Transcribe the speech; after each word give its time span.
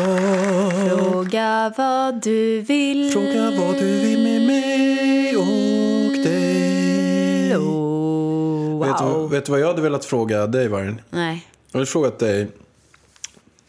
Fråga 0.89 1.73
vad 1.77 2.23
du 2.23 2.61
vill. 2.61 3.11
Fråga 3.11 3.51
vad 3.51 3.75
du 3.75 3.99
vill 3.99 4.23
med 4.23 4.41
mig 4.47 5.37
och 5.37 6.23
dig. 6.23 7.57
Oh, 7.57 8.87
Vet, 8.87 8.97
du, 8.97 9.03
wow. 9.03 9.29
vet 9.29 9.45
du 9.45 9.51
vad 9.51 9.61
jag 9.61 9.67
hade 9.67 9.81
velat 9.81 10.05
fråga 10.05 10.47
dig, 10.47 10.67
Vargen? 10.67 11.01
Nej. 11.09 11.47
Jag 11.71 11.79
hade 11.79 11.85
frågat 11.85 12.19
dig 12.19 12.47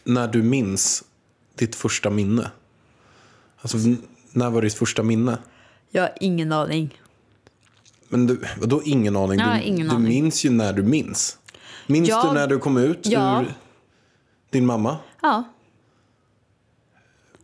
när 0.05 0.29
du 0.29 0.43
minns 0.43 1.05
ditt 1.55 1.75
första 1.75 2.11
minne. 2.11 2.51
Alltså, 3.61 3.79
när 4.33 4.51
var 4.51 4.63
ditt 4.63 4.75
första 4.75 5.03
minne? 5.03 5.39
Jag 5.91 6.03
har 6.03 6.13
ingen 6.21 6.53
aning. 6.53 7.01
Men 8.15 8.27
du, 8.27 8.41
vadå 8.61 8.83
ingen 8.85 9.17
aning? 9.17 9.41
Har 9.41 9.55
du, 9.55 9.63
ingen 9.63 9.89
du 9.89 9.95
aning. 9.95 10.09
minns 10.09 10.45
ju 10.45 10.51
när 10.51 10.73
du 10.73 10.83
minns. 10.83 11.39
Minns 11.87 12.09
Jag- 12.09 12.29
du 12.29 12.33
när 12.35 12.47
du 12.47 12.59
kom 12.59 12.77
ut 12.77 13.07
Ja. 13.07 13.41
ur 13.43 13.55
din 14.51 14.67
mamma? 14.67 14.97
Ja. 15.23 15.45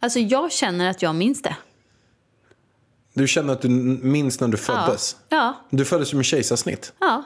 Alltså 0.01 0.19
jag 0.19 0.53
känner 0.53 0.91
att 0.91 1.03
jag 1.03 1.15
minns 1.15 1.43
det. 1.43 1.57
Du 3.15 3.29
känner 3.29 3.53
att 3.53 3.63
du 3.63 3.69
minns 3.69 4.41
när 4.41 4.49
du 4.49 4.59
Ja. 4.59 4.63
föddes? 4.63 5.17
Ja. 5.29 5.55
Du 5.71 5.85
föddes 5.85 6.13
ju 6.13 6.17
med 6.17 6.25
kejsarsnitt. 6.27 6.93
Ja. 6.99 7.23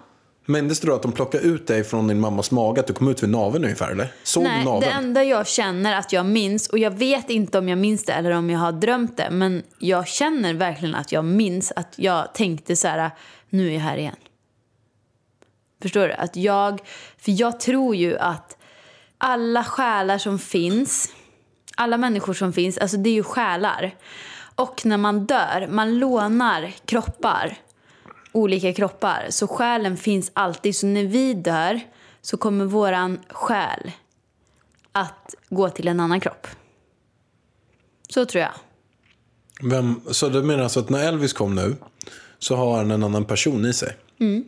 Minns 0.47 0.81
du 0.81 0.87
då 0.87 0.95
att 0.95 1.03
de 1.03 1.13
plockade 1.13 1.45
ut 1.45 1.67
dig 1.67 1.85
från 1.85 2.09
din 2.09 2.21
mammas 2.21 2.51
mage? 2.51 2.81
Att 2.81 2.87
du 2.87 2.93
kom 2.93 3.09
ut 3.09 3.23
vid 3.23 3.31
naveln 3.31 3.65
ungefär 3.65 3.91
eller? 3.91 4.13
Såg 4.23 4.43
Nej, 4.45 4.59
det 4.59 4.65
naveln? 4.65 4.93
enda 4.93 5.25
jag 5.25 5.47
känner 5.47 5.97
att 5.99 6.13
jag 6.13 6.27
minns, 6.27 6.69
och 6.69 6.79
jag 6.79 6.91
vet 6.91 7.31
inte 7.31 7.59
om 7.59 7.69
jag 7.69 7.79
minns 7.79 8.05
det 8.05 8.13
eller 8.13 8.31
om 8.31 8.51
jag 8.51 8.59
har 8.59 8.73
drömt 8.73 9.17
det, 9.17 9.31
men 9.31 9.63
jag 9.79 10.09
känner 10.09 10.55
verkligen 10.55 10.95
att 10.95 11.13
jag 11.13 11.25
minns 11.25 11.73
att 11.77 11.95
jag 11.97 12.35
tänkte 12.35 12.77
så 12.77 12.89
här, 12.89 13.11
nu 13.51 13.69
är 13.69 13.73
jag 13.73 13.81
här 13.81 13.97
igen. 13.97 14.17
Förstår 15.83 16.09
du? 16.09 16.13
Att 16.13 16.37
jag, 16.37 16.81
för 17.19 17.41
jag 17.41 17.61
tror 17.61 17.97
ju 17.97 18.19
att 18.19 18.57
alla 19.19 19.65
själar 19.65 20.19
som 20.19 20.39
finns, 20.39 21.13
alla 21.75 21.97
människor 21.97 22.35
som 22.35 22.53
finns, 22.53 22.79
alltså 22.79 22.97
det 22.97 23.11
är 23.11 23.15
ju 23.15 23.23
själar. 23.23 23.95
Och 24.55 24.87
när 24.87 24.97
man 24.97 25.27
dör, 25.27 25.67
man 25.71 25.99
lånar 25.99 26.73
kroppar, 26.85 27.57
olika 28.35 28.73
kroppar, 28.73 29.27
så 29.31 29.47
själen 29.47 29.97
finns 29.97 30.31
alltid. 30.35 30.77
Så 30.77 30.87
när 30.87 31.05
vi 31.05 31.35
dör 31.35 31.81
så 32.21 32.37
kommer 32.37 32.65
våran 32.65 33.21
själ 33.29 33.93
att 34.93 35.35
gå 35.49 35.69
till 35.69 35.89
en 35.89 36.01
annan 36.01 36.21
kropp. 36.21 36.47
Så 38.09 38.25
tror 38.27 38.43
jag. 38.43 38.53
Vem, 39.71 40.01
så 40.11 40.29
du 40.29 40.43
menar 40.43 40.63
alltså 40.63 40.81
att 40.81 40.91
när 40.91 41.09
Elvis 41.09 41.33
kom 41.33 41.55
nu 41.55 41.77
så 42.39 42.57
har 42.57 42.77
han 42.77 42.91
en 42.91 43.03
annan 43.03 43.25
person 43.25 43.67
i 43.67 43.73
sig? 43.73 43.97
Mm. 44.21 44.45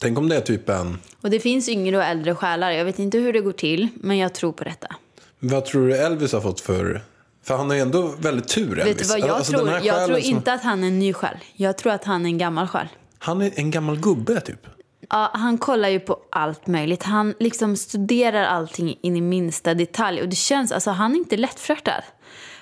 Tänk 0.00 0.18
om 0.18 0.28
det 0.28 0.36
är 0.36 0.40
typ 0.40 0.68
en... 0.68 0.98
Och 1.20 1.30
det 1.30 1.40
finns 1.40 1.68
yngre 1.68 1.96
och 1.96 2.02
äldre 2.04 2.34
själar. 2.34 2.70
Jag 2.70 2.84
vet 2.84 2.98
inte 2.98 3.18
hur 3.18 3.32
det 3.32 3.40
går 3.40 3.52
till, 3.52 3.88
men 3.94 4.18
jag 4.18 4.34
tror 4.34 4.52
på 4.52 4.64
detta. 4.64 4.96
Vad 5.38 5.64
tror 5.64 5.88
du 5.88 5.96
Elvis 5.96 6.32
har 6.32 6.40
fått 6.40 6.60
för... 6.60 7.02
För 7.44 7.56
han 7.56 7.68
har 7.68 7.76
ju 7.76 7.82
ändå 7.82 8.14
väldigt 8.18 8.48
tur 8.48 8.78
Elvis. 8.78 8.86
Vet 8.86 8.98
du 8.98 9.04
vad 9.08 9.20
jag 9.30 9.36
Alltså, 9.36 9.52
tror? 9.52 9.70
Jag 9.82 10.06
tror 10.06 10.20
som- 10.20 10.30
inte 10.30 10.52
att 10.52 10.62
han 10.62 10.84
är 10.84 10.88
en 10.88 10.98
ny 10.98 11.12
själ. 11.12 11.36
Jag 11.54 11.78
tror 11.78 11.92
att 11.92 12.04
han 12.04 12.24
är 12.26 12.30
en 12.30 12.38
gammal 12.38 12.66
själ. 12.68 12.88
Han 13.18 13.42
är 13.42 13.50
en 13.54 13.70
gammal 13.70 13.96
gubbe 14.00 14.40
typ. 14.40 14.66
Ja, 15.10 15.30
han 15.34 15.58
kollar 15.58 15.88
ju 15.88 16.00
på 16.00 16.18
allt 16.30 16.66
möjligt. 16.66 17.02
Han 17.02 17.34
liksom 17.40 17.76
studerar 17.76 18.44
allting 18.44 18.98
in 19.02 19.16
i 19.16 19.20
minsta 19.20 19.74
detalj. 19.74 20.20
Och 20.22 20.28
det 20.28 20.36
känns, 20.36 20.72
alltså 20.72 20.90
han 20.90 21.12
är 21.12 21.16
inte 21.16 21.36
lättflörtad. 21.36 22.02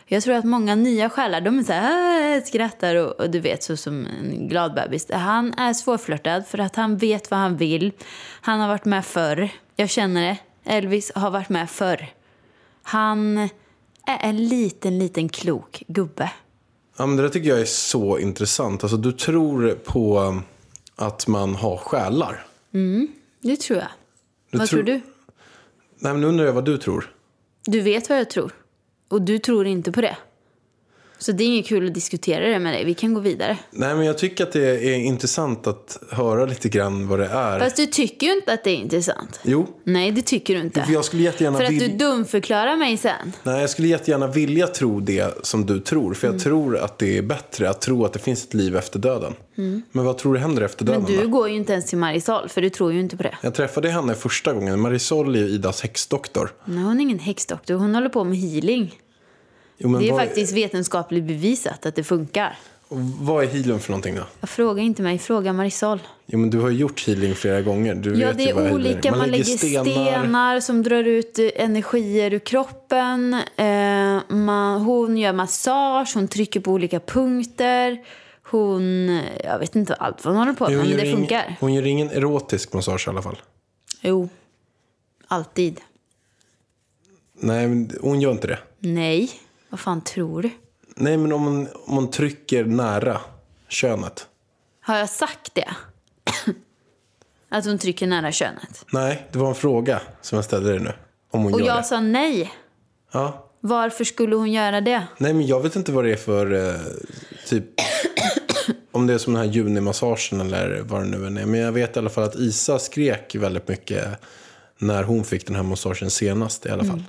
Jag 0.07 0.23
tror 0.23 0.35
att 0.35 0.45
många 0.45 0.75
nya 0.75 1.11
själar, 1.11 1.41
de 1.41 1.59
är 1.59 1.63
så 1.63 1.73
här, 1.73 2.37
"Äh", 2.37 2.43
skrattar 2.43 2.95
och, 2.97 3.21
och 3.21 3.31
du 3.31 3.41
vet, 3.41 3.63
så 3.63 3.77
som 3.77 4.07
en 4.07 4.49
glad 4.49 4.75
bebis. 4.75 5.07
Han 5.13 5.55
är 5.55 5.73
svårflörtad 5.73 6.43
för 6.49 6.59
att 6.59 6.77
han 6.77 6.97
vet 6.97 7.31
vad 7.31 7.41
han 7.41 7.57
vill. 7.57 7.93
Han 8.41 8.61
har 8.61 8.69
varit 8.69 8.85
med 8.85 9.05
förr. 9.05 9.49
Jag 9.77 9.91
känner 9.91 10.23
det. 10.23 10.37
Elvis 10.65 11.13
har 11.15 11.31
varit 11.31 11.49
med 11.49 11.71
förr. 11.71 12.07
Han 12.83 13.49
är 14.07 14.29
en 14.29 14.49
liten, 14.49 14.99
liten 14.99 15.29
klok 15.29 15.83
gubbe. 15.89 16.33
Ja, 16.97 17.07
men 17.07 17.17
det 17.17 17.23
där 17.23 17.29
tycker 17.29 17.49
jag 17.49 17.61
är 17.61 17.65
så 17.65 18.19
intressant. 18.19 18.85
Alltså, 18.85 18.97
du 18.97 19.13
tror 19.13 19.71
på 19.85 20.41
att 20.97 21.27
man 21.27 21.55
har 21.55 21.77
själar. 21.77 22.47
Det 23.41 23.57
tror 23.61 23.79
jag. 23.79 23.89
Du 24.51 24.59
vad 24.59 24.69
tror- 24.69 24.83
tror 24.83 24.95
du? 24.95 25.01
Nej, 25.99 26.13
men 26.13 26.21
nu 26.21 26.27
undrar 26.27 26.47
jag 26.47 26.53
vad 26.53 26.65
du 26.65 26.79
tror. 26.79 27.15
Du 27.65 27.81
vet 27.81 28.09
vad 28.09 28.19
jag 28.19 28.31
tror. 28.31 28.53
Och 29.09 29.23
du 29.23 29.39
tror 29.39 29.67
inte 29.67 29.93
på 29.93 30.01
det. 30.01 30.17
Så 31.23 31.33
det 31.33 31.45
är 31.45 31.47
inget 31.47 31.67
kul 31.67 31.87
att 31.87 31.95
diskutera 31.95 32.49
det 32.49 32.59
med 32.59 32.75
dig. 32.75 32.85
Vi 32.85 32.95
kan 32.95 33.15
gå 33.15 33.21
vidare. 33.21 33.59
Nej, 33.71 33.95
men 33.95 34.07
jag 34.07 34.19
tycker 34.19 34.45
att 34.45 34.53
det 34.53 34.95
är 34.95 34.95
intressant 34.95 35.67
att 35.67 35.99
höra 36.11 36.47
lite 36.47 36.69
grann 36.69 37.09
vad 37.09 37.19
det 37.19 37.27
är. 37.27 37.61
Fast 37.61 37.77
du 37.77 37.87
tycker 37.87 38.27
ju 38.27 38.33
inte 38.33 38.53
att 38.53 38.65
det 38.65 38.71
är 38.71 38.77
intressant. 38.77 39.41
Jo, 39.43 39.67
Nej, 39.85 40.11
det 40.11 40.23
tycker 40.23 40.55
du 40.55 40.61
inte. 40.61 40.83
för 40.85 40.93
jag 40.93 41.05
skulle 41.05 41.23
jättegärna 41.23 41.59
För 41.59 41.65
att 41.65 41.79
du 41.79 41.89
dumförklarar 41.89 42.77
mig 42.77 42.97
sen. 42.97 43.33
Nej, 43.43 43.61
jag 43.61 43.71
skulle 43.71 43.89
jättegärna 43.89 44.27
vilja 44.27 44.67
tro 44.67 45.01
det 45.01 45.47
som 45.47 45.67
du 45.67 45.81
tror. 45.81 46.15
För 46.15 46.29
jag 46.29 46.41
tror 46.41 46.77
att 46.77 46.99
det 46.99 47.19
är 47.19 47.23
bättre 47.23 47.71
att 47.71 47.81
tro 47.81 48.05
att 48.05 48.13
det 48.13 48.19
finns 48.19 48.45
ett 48.45 48.55
liv 48.55 48.77
efter 48.77 48.99
döden. 48.99 49.35
Men 49.93 50.05
vad 50.05 50.19
tror 50.19 50.35
du 50.35 50.41
händer 50.41 50.63
efter 50.63 50.85
döden 50.85 51.03
Men 51.03 51.13
du 51.13 51.23
då? 51.23 51.29
går 51.29 51.49
ju 51.49 51.57
inte 51.57 51.73
ens 51.73 51.87
till 51.87 51.99
Marisol, 51.99 52.49
för 52.49 52.61
du 52.61 52.71
tror 52.71 52.93
ju 52.93 53.01
inte 53.01 53.17
på 53.17 53.23
det. 53.23 53.35
Jag 53.41 53.55
träffade 53.55 53.89
henne 53.89 54.15
första 54.15 54.53
gången. 54.53 54.81
Marisol 54.81 55.35
är 55.35 55.39
ju 55.41 55.49
Idas 55.49 55.83
häxdoktor. 55.83 56.53
Nej, 56.65 56.85
hon 56.85 56.97
är 56.99 57.03
ingen 57.03 57.19
häxdoktor. 57.19 57.75
Hon 57.75 57.95
håller 57.95 58.09
på 58.09 58.25
med 58.25 58.39
healing. 58.39 58.99
Jo, 59.79 59.99
Det 59.99 60.09
är 60.09 60.13
vad, 60.13 60.21
faktiskt 60.21 60.53
vetenskapligt 60.53 61.25
bevisat 61.25 61.87
att 61.87 61.95
det 61.95 62.05
funkar. 62.05 62.59
vad 63.21 63.45
är 63.45 63.49
healing 63.49 63.79
för 63.81 63.91
någonting 63.91 64.15
då? 64.15 64.23
Jag 64.41 64.49
frågar 64.49 64.83
inte 64.83 65.03
mig, 65.03 65.19
fråga 65.19 65.53
Marisol. 65.53 65.99
Jo, 66.27 66.39
men 66.39 66.51
du 66.51 66.59
har 66.61 66.71
gjort 66.71 67.07
healing 67.07 67.35
flera 67.35 67.61
gånger. 67.63 67.95
Du 67.95 68.15
Ja, 68.15 68.29
vet 68.29 68.37
det 68.39 68.51
är 68.51 68.75
olika. 68.75 69.17
Man, 69.17 69.31
lägger 69.31 69.45
stenar. 69.45 70.61
som 70.61 70.83
drar 70.83 71.05
ut 71.05 71.39
eh, 71.39 71.49
energier 71.57 72.33
ur 72.35 72.39
kroppen. 72.39 73.35
Eh, 73.57 74.21
man, 74.29 74.81
hon 74.81 75.17
gör 75.17 75.33
massage, 75.33 76.13
hon 76.15 76.29
trycker 76.29 76.61
på 76.61 76.71
olika 76.73 77.01
punkter. 77.01 77.99
Hon, 78.43 79.09
eh, 79.09 79.23
jag 79.45 79.59
vet 79.59 79.77
inte 79.77 79.95
allt 79.95 80.25
vad 80.25 80.35
hon 80.35 80.39
håller 80.47 80.53
på 80.59 80.69
med, 80.69 80.79
men 80.79 80.97
det 80.97 81.13
funkar. 81.13 81.57
Hon 81.61 81.75
gör 81.75 81.87
ingen 81.87 82.11
erotisk 82.11 82.73
massage 82.73 83.05
i 83.07 83.11
alla 83.11 83.23
fall. 83.23 83.41
Jo, 84.01 84.29
alltid. 85.29 85.81
Nej, 87.35 87.69
men 87.69 87.91
hon 88.01 88.21
gör 88.21 88.31
inte 88.31 88.47
det. 88.47 88.59
Nej, 88.79 89.31
vad 89.73 89.81
fan 89.81 90.01
tror 90.01 90.43
du? 90.43 90.51
Nej, 90.97 91.17
men 91.17 91.33
om 91.33 91.43
man, 91.43 91.69
om 91.87 91.95
man 91.95 92.11
trycker 92.11 92.65
nära 92.65 93.21
könet. 93.69 94.27
Har 94.81 94.97
jag 94.97 95.11
sagt 95.11 95.55
det? 95.55 95.69
att 97.49 97.65
hon 97.65 97.79
trycker 97.79 98.07
nära 98.07 98.33
könet. 98.33 98.85
Nej, 98.93 99.27
det 99.33 99.39
var 99.39 99.49
en 99.49 99.55
fråga 99.55 100.01
som 100.21 100.37
jag 100.37 100.45
ställde 100.45 100.71
dig 100.71 100.81
nu. 100.81 100.93
Om 101.31 101.43
hon 101.43 101.55
Och 101.55 101.61
gör 101.61 101.67
jag 101.67 101.77
det. 101.77 101.83
sa 101.85 102.01
nej. 102.01 102.53
Ja. 103.13 103.49
Varför 103.61 104.05
skulle 104.05 104.37
hon 104.37 104.53
göra 104.53 104.81
det? 104.81 105.07
Nej, 105.19 105.33
men 105.33 105.47
jag 105.47 105.61
vet 105.61 105.77
inte 105.77 105.93
vad 105.93 106.05
det 106.05 106.13
är 106.13 106.17
för 106.17 106.69
eh, 106.69 106.81
typ... 107.47 107.65
om 108.93 109.07
det 109.07 109.15
är 109.15 109.19
som 109.19 109.33
den 109.33 109.43
här 109.43 109.53
junimassagen 109.53 110.41
eller 110.41 110.81
vad 110.83 111.01
det 111.01 111.07
nu 111.07 111.27
än 111.27 111.37
är. 111.37 111.47
Men 111.47 111.61
jag 111.61 111.73
vet 111.73 111.97
i 111.97 111.99
alla 111.99 112.11
fall 112.11 112.25
att 112.25 112.35
Isa 112.37 112.79
skrek 112.79 113.35
väldigt 113.35 113.69
mycket 113.69 114.05
när 114.79 115.03
hon 115.03 115.25
fick 115.25 115.47
den 115.47 115.57
här 115.57 115.63
massagen 115.63 116.11
senast 116.11 116.67
i 116.67 116.71
alla 116.71 116.85
fall. 116.85 117.05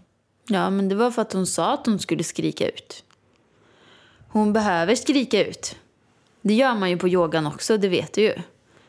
Ja, 0.47 0.69
men 0.69 0.89
det 0.89 0.95
var 0.95 1.11
för 1.11 1.21
att 1.21 1.33
hon 1.33 1.47
sa 1.47 1.73
att 1.73 1.85
hon 1.85 1.99
skulle 1.99 2.23
skrika 2.23 2.67
ut. 2.67 3.03
Hon 4.27 4.53
behöver 4.53 4.95
skrika 4.95 5.47
ut. 5.47 5.75
Det 6.41 6.53
gör 6.53 6.75
man 6.75 6.89
ju 6.89 6.97
på 6.97 7.07
yogan 7.07 7.47
också, 7.47 7.77
det 7.77 7.89
vet 7.89 8.13
du 8.13 8.21
ju. 8.21 8.33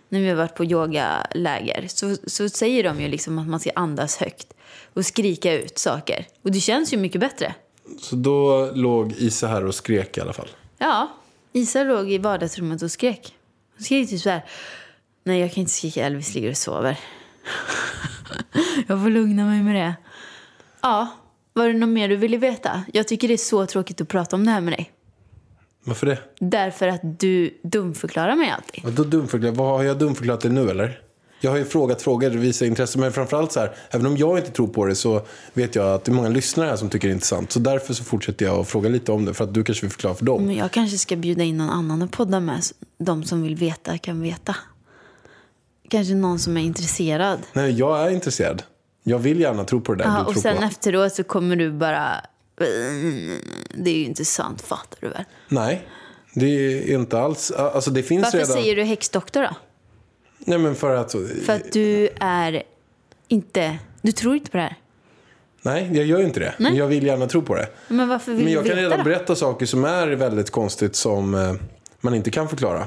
När 0.09 0.21
vi 0.21 0.29
har 0.29 0.37
varit 0.37 0.55
på 0.55 0.65
yogaläger 0.65 1.87
så, 1.89 2.17
så 2.27 2.49
säger 2.49 2.85
de 2.85 3.01
ju 3.01 3.09
liksom 3.09 3.39
att 3.39 3.49
man 3.49 3.61
ska 3.61 3.71
andas 3.75 4.17
högt 4.17 4.55
och 4.95 5.07
skrika 5.07 5.53
ut 5.53 5.79
saker. 5.79 6.27
Och 6.43 6.53
det 6.53 6.61
känns 6.61 6.93
ju 6.93 6.97
mycket 6.97 7.21
bättre. 7.21 7.55
Så 7.99 8.17
då 8.17 8.71
låg 8.75 9.13
Isa 9.13 9.47
här 9.47 9.65
och 9.65 9.75
skrek 9.75 10.19
i 10.19 10.21
alla 10.21 10.33
fall. 10.33 10.49
Ja, 10.79 11.09
Isa 11.53 11.85
låg 11.85 12.13
i 12.13 12.19
vardagsrummet 12.19 12.83
och 12.83 12.91
skrek. 12.91 13.35
Hon 13.77 13.85
skrek 13.85 14.11
typ 14.11 14.21
så 14.21 14.31
här. 14.31 14.45
Nej, 15.25 15.41
jag 15.41 15.53
kan 15.53 15.61
inte 15.61 15.73
skrika. 15.73 16.07
Elvis 16.07 16.35
ligger 16.35 16.51
och 16.51 16.57
sover. 16.57 17.01
jag 18.87 19.03
får 19.03 19.11
lugna 19.11 19.45
mig 19.45 19.63
med 19.63 19.75
det. 19.75 19.95
Ja, 20.81 21.09
var 21.55 21.69
det 21.69 21.75
något 21.75 21.89
mer 21.89 22.09
du 22.09 22.17
ville 22.17 22.37
veta? 22.37 22.85
Jag 22.93 23.09
tycker 23.09 23.29
det 23.29 23.35
är 23.35 23.39
så 23.39 23.67
tråkigt 23.67 24.01
att 24.01 24.09
prata 24.09 24.37
om 24.37 24.45
det 24.45 24.51
här 24.51 24.61
med 24.61 24.73
dig. 24.73 24.91
Varför 25.85 26.07
det? 26.07 26.19
Därför 26.41 26.89
att 26.89 27.21
du 27.21 27.61
dumförklarar 27.63 28.37
mig 28.37 28.51
alltid. 28.51 28.85
Vadå 28.85 29.05
dumförklarat? 29.05 29.57
Vad 29.57 29.67
har 29.67 29.85
jag 29.85 29.99
dumförklarat 29.99 30.41
det 30.41 30.49
nu 30.49 30.71
eller? 30.71 31.01
Jag 31.41 31.51
har 31.51 31.59
ju 31.59 31.65
frågat 31.65 32.03
frågor, 32.03 32.31
visat 32.31 32.67
intresse. 32.67 32.99
Men 32.99 33.13
framförallt 33.13 33.53
så 33.53 33.61
här, 33.61 33.75
även 33.91 34.07
om 34.07 34.17
jag 34.17 34.39
inte 34.39 34.51
tror 34.51 34.69
på 34.69 34.85
det 34.85 34.95
så 34.95 35.23
vet 35.53 35.75
jag 35.75 35.95
att 35.95 36.05
det 36.05 36.13
är 36.13 36.15
många 36.15 36.29
lyssnare 36.29 36.69
här 36.69 36.77
som 36.77 36.91
tycker 36.91 37.09
det 37.09 37.13
är 37.13 37.15
intressant. 37.15 37.53
Så 37.53 37.59
därför 37.59 37.95
så 37.95 38.05
fortsätter 38.05 38.47
jag 38.47 38.61
att 38.61 38.69
fråga 38.69 38.89
lite 38.89 39.13
om 39.13 39.25
det 39.25 39.35
för 39.35 39.45
att 39.45 39.55
du 39.55 39.65
kanske 39.65 39.87
vill 39.87 39.91
förklara 39.91 40.15
för 40.15 40.25
dem. 40.25 40.47
Men 40.47 40.55
jag 40.55 40.71
kanske 40.71 40.99
ska 40.99 41.17
bjuda 41.17 41.43
in 41.43 41.57
någon 41.57 41.71
annan 41.71 42.03
att 42.03 42.11
podda 42.11 42.41
med. 42.41 42.63
De 42.99 43.25
som 43.25 43.43
vill 43.43 43.57
veta 43.57 43.99
kan 43.99 44.21
veta. 44.21 44.57
Kanske 45.89 46.15
någon 46.15 46.39
som 46.39 46.57
är 46.57 46.61
intresserad. 46.61 47.39
Nej, 47.53 47.73
jag 47.73 48.07
är 48.07 48.11
intresserad. 48.11 48.63
Jag 49.07 49.19
vill 49.19 49.41
gärna 49.41 49.65
tro 49.65 49.81
på 49.81 49.95
det 49.95 50.05
där 50.05 50.11
Ja, 50.11 50.17
du 50.19 50.25
och 50.25 50.33
tror 50.33 50.43
sen 50.43 50.57
på. 50.57 50.63
efteråt 50.65 51.15
så 51.15 51.25
kommer 51.25 51.57
du 51.57 51.71
bara... 51.73 52.17
Det 53.75 53.91
är 53.91 53.95
ju 53.95 54.05
inte 54.05 54.25
sant, 54.25 54.63
fattar 54.63 54.99
du 55.01 55.09
väl? 55.09 55.25
Nej, 55.49 55.89
det 56.35 56.47
är 56.47 56.95
inte 56.95 57.19
alls. 57.19 57.51
Alltså 57.51 57.91
det 57.91 58.03
finns 58.03 58.23
Varför 58.25 58.39
redan. 58.39 58.53
säger 58.57 58.77
du 58.77 58.83
häxdoktor 58.83 59.43
då? 59.43 59.51
Nej 60.39 60.59
men 60.59 60.75
för 60.75 60.97
att. 60.97 61.13
För 61.47 61.53
att 61.53 61.73
du 61.73 62.09
är 62.21 62.63
inte... 63.29 63.79
Du 64.03 64.13
tror 64.13 64.35
inte 64.35 64.51
på 64.51 64.57
det 64.57 64.63
här. 64.63 64.77
Nej, 65.63 65.91
jag 65.93 66.07
gör 66.07 66.19
ju 66.19 66.25
inte 66.25 66.41
det. 66.41 66.55
Men 66.59 66.77
jag 66.77 66.87
vill 66.87 67.07
gärna 67.07 67.27
tro 67.27 67.43
på 67.43 67.55
det. 67.55 67.69
Men 67.89 68.09
varför 68.09 68.33
vill 68.33 68.45
Men 68.45 68.53
jag 68.53 68.65
du 68.65 68.69
kan 68.69 68.79
redan 68.79 68.99
då? 68.99 69.05
berätta 69.05 69.35
saker 69.37 69.67
som 69.67 69.85
är 69.85 70.07
väldigt 70.09 70.51
konstigt 70.51 70.97
som 70.97 71.35
eh, 71.35 71.53
man 72.01 72.15
inte 72.15 72.31
kan 72.31 72.49
förklara. 72.49 72.87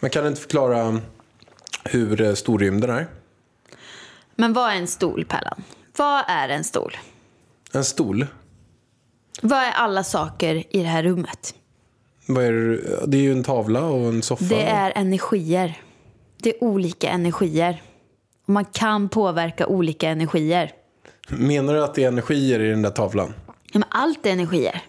Man 0.00 0.10
kan 0.10 0.26
inte 0.26 0.40
förklara 0.40 1.00
hur 1.84 2.20
eh, 2.20 2.34
stor 2.34 2.58
rymden 2.58 2.90
är. 2.90 3.06
Men 4.36 4.52
vad 4.52 4.70
är 4.72 4.76
en 4.76 4.86
stol, 4.86 5.24
Pärlan? 5.24 5.62
Vad 5.96 6.24
är 6.28 6.48
en 6.48 6.64
stol? 6.64 6.96
En 7.72 7.84
stol. 7.84 8.26
Vad 9.42 9.58
är 9.58 9.70
alla 9.72 10.04
saker 10.04 10.54
i 10.76 10.78
det 10.78 10.88
här 10.88 11.02
rummet? 11.02 11.54
Vad 12.26 12.44
är 12.44 12.52
det? 12.52 13.06
det 13.06 13.16
är 13.16 13.22
ju 13.22 13.32
en 13.32 13.44
tavla 13.44 13.84
och 13.84 14.08
en 14.08 14.22
soffa. 14.22 14.44
Det 14.44 14.62
är 14.62 14.92
energier. 14.96 15.80
Det 16.42 16.50
är 16.56 16.64
olika 16.64 17.08
energier. 17.08 17.82
Och 18.46 18.48
man 18.52 18.64
kan 18.64 19.08
påverka 19.08 19.66
olika 19.66 20.08
energier. 20.08 20.72
Menar 21.28 21.74
du 21.74 21.84
att 21.84 21.94
det 21.94 22.04
är 22.04 22.08
energier 22.08 22.60
i 22.60 22.70
den 22.70 22.82
där 22.82 22.90
tavlan? 22.90 23.34
Ja, 23.46 23.52
men 23.72 23.84
allt 23.88 24.26
är 24.26 24.30
energier. 24.30 24.82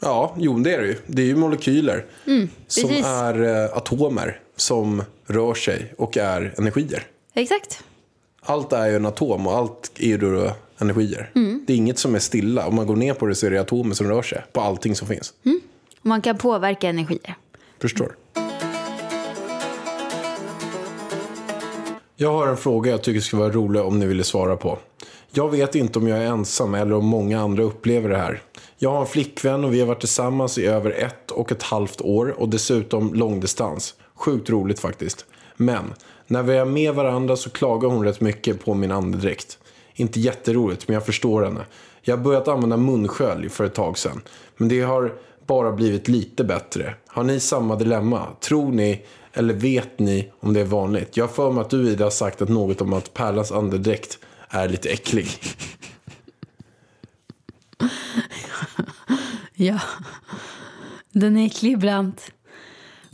Ja, 0.00 0.34
jo 0.38 0.58
det 0.58 0.74
är 0.74 0.80
det 0.80 0.86
ju. 0.86 0.96
Det 1.06 1.22
är 1.22 1.26
ju 1.26 1.36
molekyler. 1.36 2.06
som 2.24 2.32
Mm, 2.32 2.48
precis. 2.66 3.06
är 3.06 3.64
eh, 3.64 3.76
atomer 3.76 4.40
som 4.56 5.02
rör 5.26 5.54
sig 5.54 5.94
och 5.98 6.16
är 6.16 6.54
energier. 6.58 7.06
Exakt. 7.34 7.84
Allt 8.48 8.72
är 8.72 8.86
ju 8.86 8.96
en 8.96 9.06
atom 9.06 9.46
och 9.46 9.52
allt 9.52 9.90
är 9.98 10.06
ju 10.06 10.18
då 10.18 10.52
energier. 10.78 11.30
Mm. 11.34 11.64
Det 11.66 11.72
är 11.72 11.76
inget 11.76 11.98
som 11.98 12.14
är 12.14 12.18
stilla. 12.18 12.66
Om 12.66 12.74
man 12.74 12.86
går 12.86 12.96
ner 12.96 13.14
på 13.14 13.26
det 13.26 13.34
så 13.34 13.46
är 13.46 13.50
det 13.50 13.60
atomer 13.60 13.94
som 13.94 14.06
rör 14.06 14.22
sig 14.22 14.44
på 14.52 14.60
allting 14.60 14.94
som 14.94 15.08
finns. 15.08 15.32
Och 16.00 16.06
man 16.06 16.22
kan 16.22 16.38
påverka 16.38 16.88
energier. 16.88 17.36
Förstår. 17.80 18.16
Jag 22.16 22.32
har 22.32 22.48
en 22.48 22.56
fråga 22.56 22.90
jag 22.90 23.02
tycker 23.02 23.20
skulle 23.20 23.42
vara 23.42 23.52
rolig 23.52 23.82
om 23.82 23.98
ni 23.98 24.06
ville 24.06 24.24
svara 24.24 24.56
på. 24.56 24.78
Jag 25.30 25.50
vet 25.50 25.74
inte 25.74 25.98
om 25.98 26.08
jag 26.08 26.18
är 26.18 26.26
ensam 26.26 26.74
eller 26.74 26.94
om 26.94 27.06
många 27.06 27.40
andra 27.40 27.62
upplever 27.62 28.08
det 28.08 28.18
här. 28.18 28.42
Jag 28.78 28.90
har 28.90 29.00
en 29.00 29.06
flickvän 29.06 29.64
och 29.64 29.74
vi 29.74 29.80
har 29.80 29.86
varit 29.86 30.00
tillsammans 30.00 30.58
i 30.58 30.66
över 30.66 30.90
ett 30.90 31.30
och 31.30 31.52
ett 31.52 31.62
halvt 31.62 32.00
år 32.00 32.34
och 32.40 32.48
dessutom 32.48 33.14
långdistans. 33.14 33.94
Sjukt 34.14 34.50
roligt 34.50 34.80
faktiskt. 34.80 35.24
Men 35.56 35.94
när 36.30 36.42
vi 36.42 36.56
är 36.56 36.64
med 36.64 36.94
varandra 36.94 37.36
så 37.36 37.50
klagar 37.50 37.88
hon 37.88 38.04
rätt 38.04 38.20
mycket 38.20 38.64
på 38.64 38.74
min 38.74 38.92
andedräkt. 38.92 39.58
Inte 39.94 40.20
jätteroligt, 40.20 40.88
men 40.88 40.94
jag 40.94 41.06
förstår 41.06 41.42
henne. 41.42 41.66
Jag 42.02 42.16
har 42.16 42.24
börjat 42.24 42.48
använda 42.48 42.76
munskölj 42.76 43.48
för 43.48 43.64
ett 43.64 43.74
tag 43.74 43.98
sedan. 43.98 44.20
Men 44.56 44.68
det 44.68 44.80
har 44.80 45.12
bara 45.46 45.72
blivit 45.72 46.08
lite 46.08 46.44
bättre. 46.44 46.94
Har 47.06 47.24
ni 47.24 47.40
samma 47.40 47.76
dilemma? 47.76 48.26
Tror 48.40 48.72
ni 48.72 49.06
eller 49.32 49.54
vet 49.54 49.98
ni 49.98 50.32
om 50.40 50.52
det 50.52 50.60
är 50.60 50.64
vanligt? 50.64 51.16
Jag 51.16 51.24
har 51.24 51.32
för 51.32 51.50
mig 51.50 51.60
att 51.60 51.70
du 51.70 51.88
Ida 51.88 52.04
har 52.04 52.10
sagt 52.10 52.42
att 52.42 52.48
något 52.48 52.80
om 52.80 52.92
att 52.92 53.14
Pärlans 53.14 53.52
andedräkt 53.52 54.18
är 54.48 54.68
lite 54.68 54.88
äcklig. 54.88 55.28
Ja. 59.60 59.80
Den 61.12 61.36
är 61.36 61.46
äcklig 61.46 61.72
ibland. 61.72 62.20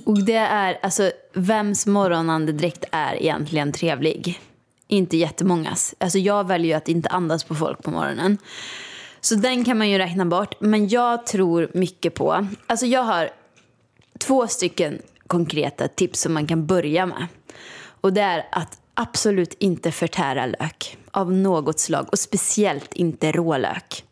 Och 0.05 0.25
det 0.25 0.37
är, 0.37 0.79
alltså, 0.83 1.13
vems 1.33 1.87
morgonandedräkt 1.87 2.85
är 2.91 3.23
egentligen 3.23 3.73
trevlig? 3.73 4.41
Inte 4.87 5.17
jättemångas. 5.17 5.95
Alltså 5.99 6.19
jag 6.19 6.47
väljer 6.47 6.69
ju 6.69 6.75
att 6.75 6.89
inte 6.89 7.09
andas 7.09 7.45
på 7.45 7.55
folk 7.55 7.83
på 7.83 7.91
morgonen. 7.91 8.39
Så 9.21 9.35
den 9.35 9.65
kan 9.65 9.79
man 9.79 9.91
ju 9.91 9.99
räkna 9.99 10.25
bort. 10.25 10.55
Men 10.61 10.89
jag 10.89 11.27
tror 11.27 11.71
mycket 11.75 12.15
på, 12.15 12.47
alltså 12.67 12.87
jag 12.87 13.03
har 13.03 13.31
två 14.19 14.47
stycken 14.47 15.03
konkreta 15.27 15.89
tips 15.89 16.21
som 16.21 16.35
man 16.35 16.47
kan 16.47 16.67
börja 16.67 17.07
med. 17.07 17.27
Och 18.01 18.13
det 18.13 18.21
är 18.21 18.47
att 18.53 18.79
absolut 18.95 19.55
inte 19.59 19.93
förtära 19.93 20.47
lök 20.47 20.97
av 21.11 21.33
något 21.33 21.81
slag 21.81 22.07
och 22.13 22.19
speciellt 22.19 22.95
inte 22.95 23.33
rålök. 23.33 24.05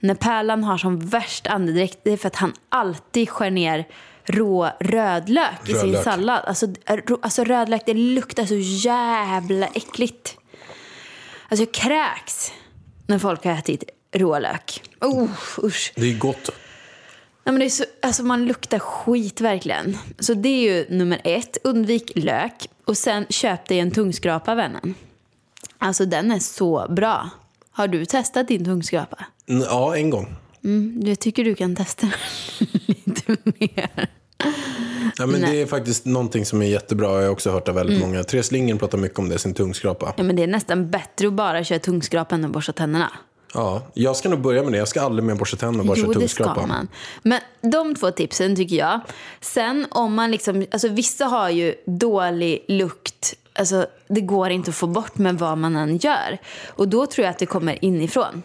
När 0.00 0.14
Pärlan 0.14 0.64
har 0.64 0.78
som 0.78 0.98
värst 0.98 1.46
andedräkt 1.46 1.98
det 2.02 2.12
är 2.12 2.16
för 2.16 2.26
att 2.26 2.36
han 2.36 2.52
alltid 2.68 3.28
skär 3.28 3.50
ner 3.50 3.86
rå 4.28 4.70
rödlök 4.80 5.60
i 5.64 5.66
sin 5.66 5.76
Rödlök. 5.76 6.04
sallad. 6.04 6.44
Alltså, 6.46 6.66
rå- 6.86 7.18
alltså 7.22 7.44
rödlök 7.44 7.82
det 7.86 7.94
luktar 7.94 8.44
så 8.46 8.54
jävla 8.88 9.66
äckligt. 9.66 10.36
Alltså 11.48 11.64
jag 11.64 11.74
kräks 11.74 12.52
när 13.06 13.18
folk 13.18 13.44
har 13.44 13.52
ätit 13.52 13.84
rålök. 14.14 14.82
Oh, 15.00 15.28
usch. 15.62 15.92
Det 15.96 16.10
är 16.12 16.18
gott. 16.18 16.50
Ja, 17.44 17.52
men 17.52 17.58
det 17.58 17.64
är 17.64 17.70
så, 17.70 17.84
alltså 18.02 18.22
man 18.22 18.44
luktar 18.44 18.78
skit 18.78 19.40
verkligen. 19.40 19.98
Så 20.18 20.34
det 20.34 20.48
är 20.48 20.60
ju 20.72 20.96
nummer 20.96 21.20
ett. 21.24 21.56
Undvik 21.64 22.12
lök. 22.14 22.68
Och 22.84 22.96
sen 22.96 23.26
köp 23.30 23.68
dig 23.68 23.80
en 23.80 23.90
tungskrapa 23.90 24.54
vännen. 24.54 24.94
Alltså 25.78 26.04
den 26.04 26.30
är 26.32 26.38
så 26.38 26.86
bra. 26.90 27.30
Har 27.70 27.88
du 27.88 28.04
testat 28.06 28.48
din 28.48 28.64
tungskrapa? 28.64 29.24
N- 29.48 29.64
Ja, 29.68 29.96
en 29.96 30.10
gång. 30.10 30.36
Jag 31.04 31.18
tycker 31.18 31.44
du 31.44 31.54
kan 31.54 31.76
testa 31.76 32.06
lite 32.86 33.36
mer. 33.44 34.08
Ja, 35.18 35.26
men 35.26 35.40
Nej. 35.40 35.50
det 35.50 35.62
är 35.62 35.66
faktiskt 35.66 36.04
någonting 36.04 36.44
som 36.46 36.62
är 36.62 36.66
jättebra. 36.66 37.14
Jag 37.14 37.22
har 37.22 37.28
också 37.28 37.50
hört 37.50 37.68
av 37.68 37.74
väldigt 37.74 38.00
många. 38.00 38.24
Therese 38.24 38.52
Lindgren 38.52 38.78
pratar 38.78 38.98
mycket 38.98 39.18
om 39.18 39.28
det, 39.28 39.38
sin 39.38 39.54
tungskrapa. 39.54 40.14
Ja, 40.16 40.22
men 40.22 40.36
det 40.36 40.42
är 40.42 40.46
nästan 40.46 40.90
bättre 40.90 41.26
att 41.26 41.32
bara 41.32 41.64
köra 41.64 41.78
tungskrapa 41.78 42.34
än 42.34 42.44
att 42.44 42.50
borsta 42.50 42.72
tänderna. 42.72 43.12
Ja, 43.54 43.82
jag 43.94 44.16
ska 44.16 44.28
nog 44.28 44.40
börja 44.40 44.62
med 44.62 44.72
det. 44.72 44.78
Jag 44.78 44.88
ska 44.88 45.00
aldrig 45.00 45.24
mer 45.24 45.34
borsta 45.34 45.56
tänderna 45.56 45.80
och 45.80 45.86
bara 45.86 45.96
Jo, 45.98 46.04
köra 46.12 46.20
det 46.20 46.28
ska 46.28 46.44
tungskrapa. 46.44 46.66
man. 46.66 46.88
Men 47.22 47.40
de 47.72 47.94
två 47.94 48.10
tipsen 48.10 48.56
tycker 48.56 48.76
jag. 48.76 49.00
Sen 49.40 49.86
om 49.90 50.14
man 50.14 50.30
liksom, 50.30 50.66
alltså 50.70 50.88
vissa 50.88 51.24
har 51.24 51.50
ju 51.50 51.74
dålig 51.86 52.64
lukt. 52.68 53.34
Alltså 53.52 53.86
det 54.08 54.20
går 54.20 54.50
inte 54.50 54.70
att 54.70 54.76
få 54.76 54.86
bort 54.86 55.18
med 55.18 55.38
vad 55.38 55.58
man 55.58 55.76
än 55.76 55.96
gör. 55.96 56.38
Och 56.66 56.88
då 56.88 57.06
tror 57.06 57.24
jag 57.24 57.30
att 57.30 57.38
det 57.38 57.46
kommer 57.46 57.84
inifrån. 57.84 58.42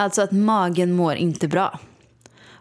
Alltså 0.00 0.22
att 0.22 0.30
magen 0.32 0.92
mår 0.92 1.14
inte 1.14 1.48
bra. 1.48 1.78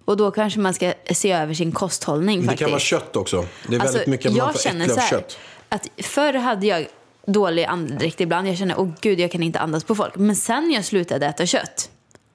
Och 0.05 0.17
då 0.17 0.31
kanske 0.31 0.59
man 0.59 0.73
ska 0.73 0.93
se 1.11 1.31
över 1.31 1.53
sin 1.53 1.71
kosthållning 1.71 2.39
Det 2.41 2.45
faktiskt. 2.45 2.59
kan 2.59 2.71
vara 2.71 2.79
kött 2.79 3.15
också. 3.15 3.45
Det 3.67 3.75
är 3.75 3.79
Alltså, 3.79 3.97
väldigt 3.97 4.07
mycket 4.07 4.35
man 4.35 4.53
får 4.53 4.59
känner 4.59 4.85
så 4.85 4.91
av 4.93 4.97
här, 4.99 5.09
kött. 5.09 5.37
Att 5.69 5.87
förr 5.97 6.33
hade 6.33 6.67
jag 6.67 6.87
dålig 7.25 7.63
andedräkt 7.65 8.21
ibland. 8.21 8.47
Jag 8.47 8.57
kände, 8.57 8.75
åh 8.75 8.89
gud, 9.01 9.19
jag 9.19 9.31
kan 9.31 9.43
inte 9.43 9.59
andas 9.59 9.83
på 9.83 9.95
folk. 9.95 10.15
Men 10.15 10.35
sen 10.35 10.71
jag 10.71 10.85
slutade 10.85 11.25
äta 11.25 11.45
kött, 11.45 11.89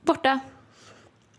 borta. 0.06 0.40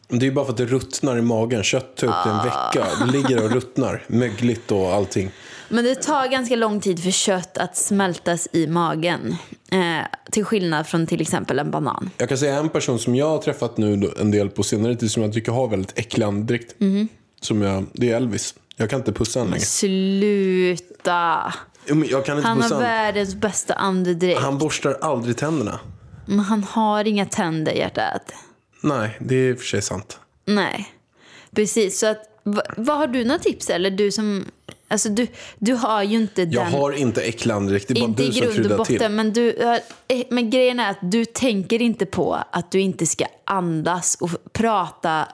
Det 0.08 0.16
är 0.16 0.22
ju 0.22 0.32
bara 0.32 0.46
för 0.46 0.52
att 0.52 0.58
det 0.58 0.66
ruttnar 0.66 1.18
i 1.18 1.22
magen. 1.22 1.64
Kött 1.64 1.96
tar 1.96 2.08
upp 2.08 2.14
det 2.26 2.30
en 2.30 2.44
vecka. 2.44 3.06
Det 3.06 3.12
ligger 3.12 3.44
och 3.44 3.52
ruttnar. 3.52 4.04
Mögligt 4.08 4.72
och 4.72 4.94
allting. 4.94 5.32
Men 5.70 5.84
det 5.84 5.96
tar 5.96 6.28
ganska 6.28 6.56
lång 6.56 6.82
tid 6.82 7.04
för 7.04 7.12
kött 7.12 7.58
att 7.58 7.78
smältas 7.78 8.48
i 8.52 8.68
magen. 8.68 9.36
Eh, 9.72 10.06
till 10.32 10.46
skillnad 10.46 10.88
från 10.88 11.08
till 11.08 11.22
exempel 11.22 11.60
en 11.60 11.72
banan. 11.72 12.10
Jag 12.18 12.30
kan 12.30 12.38
säga 12.38 12.58
en 12.58 12.70
person 12.70 13.00
som 13.00 13.16
jag 13.16 13.30
har 13.30 13.38
träffat 13.38 13.78
nu 13.78 14.12
en 14.20 14.32
del 14.32 14.50
på 14.50 14.64
senare 14.64 14.96
tid 14.96 15.12
som 15.12 15.24
jag 15.24 15.34
tycker 15.34 15.52
har 15.52 15.68
väldigt 15.68 16.00
äcklig 16.00 16.26
andedräkt. 16.26 16.76
Som 17.42 17.62
jag, 17.62 17.86
det 17.94 18.12
är 18.12 18.16
Elvis. 18.16 18.56
Jag 18.76 18.90
kan 18.90 19.00
inte 19.00 19.12
pussa 19.12 19.40
honom 19.40 19.52
längre. 19.52 19.66
Sluta! 19.66 21.54
Han 21.88 22.62
har 22.62 22.80
världens 22.80 23.36
bästa 23.36 23.74
andedräkt. 23.74 24.42
Han 24.42 24.58
borstar 24.58 24.98
aldrig 25.02 25.38
tänderna. 25.38 25.80
Men 26.26 26.40
han 26.40 26.64
har 26.64 27.08
inga 27.08 27.26
tänder, 27.26 27.72
hjärtat. 27.72 28.34
Nej, 28.82 29.18
det 29.20 29.36
är 29.36 29.50
i 29.50 29.54
och 29.54 29.58
för 29.60 29.66
sig 29.66 29.82
sant. 29.82 30.20
Nej. 30.46 30.92
Precis, 31.56 32.00
så 32.00 32.08
att, 32.08 32.20
va, 32.44 32.62
vad 32.78 32.98
har 32.98 33.08
du 33.08 33.26
några 33.26 33.40
tips? 33.40 33.70
Eller 33.70 33.90
du 33.92 34.12
som... 34.12 34.46
Alltså 34.88 35.10
du, 35.10 35.28
du 35.60 35.74
har 35.74 36.04
ju 36.04 36.18
inte 36.18 36.42
Jag 36.42 36.66
den... 36.66 36.74
har 36.74 36.92
inte 36.92 37.22
äcklig 37.22 37.54
andedräkt. 37.54 37.88
Det 37.88 37.94
är 37.94 38.00
bara 38.00 38.06
Inte 38.06 38.24
du 38.24 38.32
som 38.32 38.54
kryddar 38.54 38.78
botten, 38.78 38.98
till. 38.98 39.10
men, 39.10 39.34
du, 39.34 39.52
eh, 40.08 40.24
men 40.30 40.50
grejen 40.50 40.80
är 40.80 40.90
att 40.90 40.98
du 41.02 41.26
tänker 41.26 41.82
inte 41.82 42.06
på 42.06 42.44
att 42.52 42.72
du 42.72 42.80
inte 42.80 43.06
ska 43.06 43.26
andas 43.46 44.18
och 44.22 44.30
prata 44.54 45.28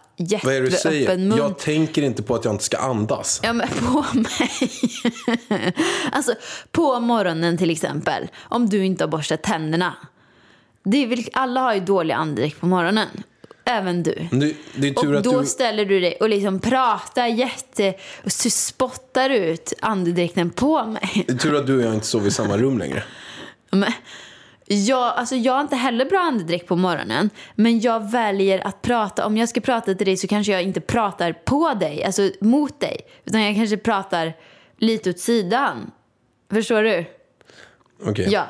Vad 0.44 0.56
är 0.56 0.62
det 0.62 0.68
du 0.68 0.74
jätteöppen 0.74 0.80
säger? 1.06 1.18
mun. 1.18 1.38
Jag 1.38 1.60
tänker 1.60 2.02
inte 2.02 2.24
på 2.24 2.36
att 2.36 2.46
jag 2.46 2.54
inte 2.54 2.64
ska 2.64 2.78
andas. 2.78 3.40
Ja, 3.44 3.54
men 3.54 3.68
på 3.68 4.06
mig. 4.14 5.74
alltså, 6.12 6.34
på 6.72 7.00
morgonen 7.00 7.58
till 7.58 7.70
exempel, 7.70 8.28
om 8.40 8.70
du 8.70 8.86
inte 8.86 9.04
har 9.04 9.10
borstat 9.10 9.44
tänderna. 9.44 9.94
Det 10.84 10.98
är 11.04 11.26
alla 11.34 11.62
har 11.62 11.74
ju 11.74 11.80
dålig 11.80 12.14
andedräkt 12.14 12.60
på 12.60 12.66
morgonen. 12.66 13.08
Även 13.64 14.04
du. 14.04 14.28
Det, 14.32 14.56
det 14.76 14.98
Och 14.98 15.22
då 15.22 15.40
du... 15.40 15.46
ställer 15.46 15.86
du 15.86 16.00
dig 16.00 16.18
och 16.20 16.30
liksom 16.30 16.60
pratar 16.60 17.28
jätte... 17.28 17.94
Och 18.24 18.32
så 18.32 18.50
spottar 18.50 19.30
ut 19.30 19.74
andedräkten 19.80 20.50
på 20.50 20.86
mig. 20.86 21.26
Det 21.28 21.34
är 21.34 21.38
tur 21.38 21.56
att 21.56 21.68
du 21.68 21.78
och 21.78 21.84
jag 21.84 21.94
inte 21.94 22.08
sover 22.08 22.28
i 22.28 22.32
samma 22.32 22.58
rum 22.58 22.78
längre. 22.78 23.04
Men, 23.70 23.92
jag, 24.66 25.04
alltså 25.04 25.36
jag 25.36 25.54
har 25.54 25.62
inte 25.62 25.76
heller 25.76 26.06
bra 26.06 26.20
andedräkt 26.20 26.68
på 26.68 26.76
morgonen. 26.76 27.30
Men 27.56 27.80
jag 27.80 28.12
väljer 28.12 28.68
att 28.68 28.82
prata. 28.82 29.26
Om 29.26 29.38
jag 29.38 29.50
ska 29.50 29.62
prata 29.62 29.94
till 29.94 30.06
dig 30.06 30.18
så 30.18 30.28
kanske 30.28 30.52
jag 30.52 30.64
inte 30.64 30.82
pratar 30.82 31.34
på 31.34 31.74
dig, 31.74 32.04
alltså 32.04 32.32
mot 32.42 32.80
dig. 32.80 32.98
Utan 33.26 33.42
jag 33.42 33.56
kanske 33.56 33.78
pratar 33.78 34.34
lite 34.78 35.10
åt 35.10 35.20
sidan. 35.20 35.92
Förstår 36.52 36.84
du? 36.84 37.06
Okej. 38.04 38.28
Ja. 38.32 38.46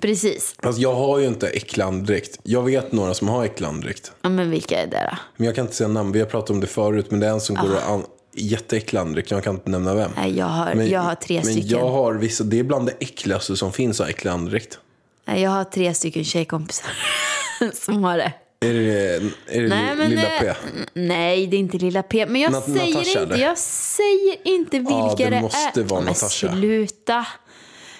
Precis. 0.00 0.54
Alltså, 0.62 0.82
jag 0.82 0.94
har 0.94 1.18
ju 1.18 1.26
inte 1.26 1.48
äcklig 1.48 1.84
andedräkt. 1.84 2.38
Jag 2.42 2.62
vet 2.62 2.92
några 2.92 3.14
som 3.14 3.28
har 3.28 3.44
äcklig 3.44 3.66
andedräkt. 3.66 4.12
Ja, 4.22 4.28
men 4.28 4.50
vilka 4.50 4.82
är 4.82 4.86
det 4.86 5.08
då? 5.12 5.18
Men 5.36 5.46
jag 5.46 5.54
kan 5.54 5.64
inte 5.64 5.76
säga 5.76 5.88
namn. 5.88 6.12
Vi 6.12 6.20
har 6.20 6.26
pratat 6.26 6.50
om 6.50 6.60
det 6.60 6.66
förut. 6.66 7.06
Men 7.10 7.20
det 7.20 7.26
är 7.26 7.30
en 7.30 7.40
som 7.40 7.56
går 7.56 7.74
och 7.74 7.90
an... 7.90 8.04
jätteäcklig 8.34 8.98
andedräkt. 9.00 9.30
Jag 9.30 9.44
kan 9.44 9.54
inte 9.54 9.70
nämna 9.70 9.94
vem. 9.94 10.10
Nej, 10.16 10.38
jag 10.38 10.46
har, 10.46 10.74
Men, 10.74 10.88
jag 10.88 11.00
har 11.00 11.14
tre 11.14 11.36
men 11.36 11.44
stycken. 11.44 11.68
jag 11.68 11.88
har 11.90 12.14
vissa, 12.14 12.44
det 12.44 12.58
är 12.58 12.62
bland 12.62 12.86
det 12.86 12.94
äckligaste 13.00 13.56
som 13.56 13.72
finns, 13.72 14.00
att 14.00 14.06
ha 14.06 14.10
äcklig 14.10 14.30
andedräkt. 14.30 14.78
Nej, 15.24 15.42
jag 15.42 15.50
har 15.50 15.64
tre 15.64 15.94
stycken 15.94 16.24
tjejkompisar 16.24 16.90
som 17.74 18.04
har 18.04 18.18
det. 18.18 18.32
Är 18.60 18.74
det, 18.74 19.16
är 19.56 19.62
det 19.62 19.68
Nej, 19.68 19.96
men, 19.96 20.10
lilla 20.10 20.22
eh, 20.36 20.40
P? 20.40 20.52
Nej, 20.94 21.46
det 21.46 21.56
är 21.56 21.58
inte 21.58 21.78
lilla 21.78 22.02
P. 22.02 22.26
Men 22.26 22.40
jag 22.40 22.52
Nat- 22.52 22.64
säger 22.78 22.94
Natasha, 22.94 23.22
inte, 23.22 23.36
jag 23.36 23.58
säger 23.58 24.36
inte 24.44 24.78
vilka 24.78 25.14
det 25.16 25.30
det, 25.30 25.40
måste 25.40 25.80
är. 25.80 25.84
vara 25.84 26.00
men 26.00 26.08
Natasha. 26.08 26.52
sluta. 26.52 27.26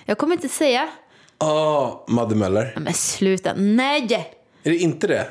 Jag 0.04 0.18
kommer 0.18 0.34
inte 0.34 0.48
säga. 0.48 0.88
Ah, 1.38 2.04
Madde 2.08 2.34
Möller. 2.34 2.74
Men 2.80 2.92
sluta. 2.94 3.52
Nej! 3.56 4.32
Är 4.62 4.70
det 4.70 4.76
inte 4.76 5.06
det? 5.06 5.26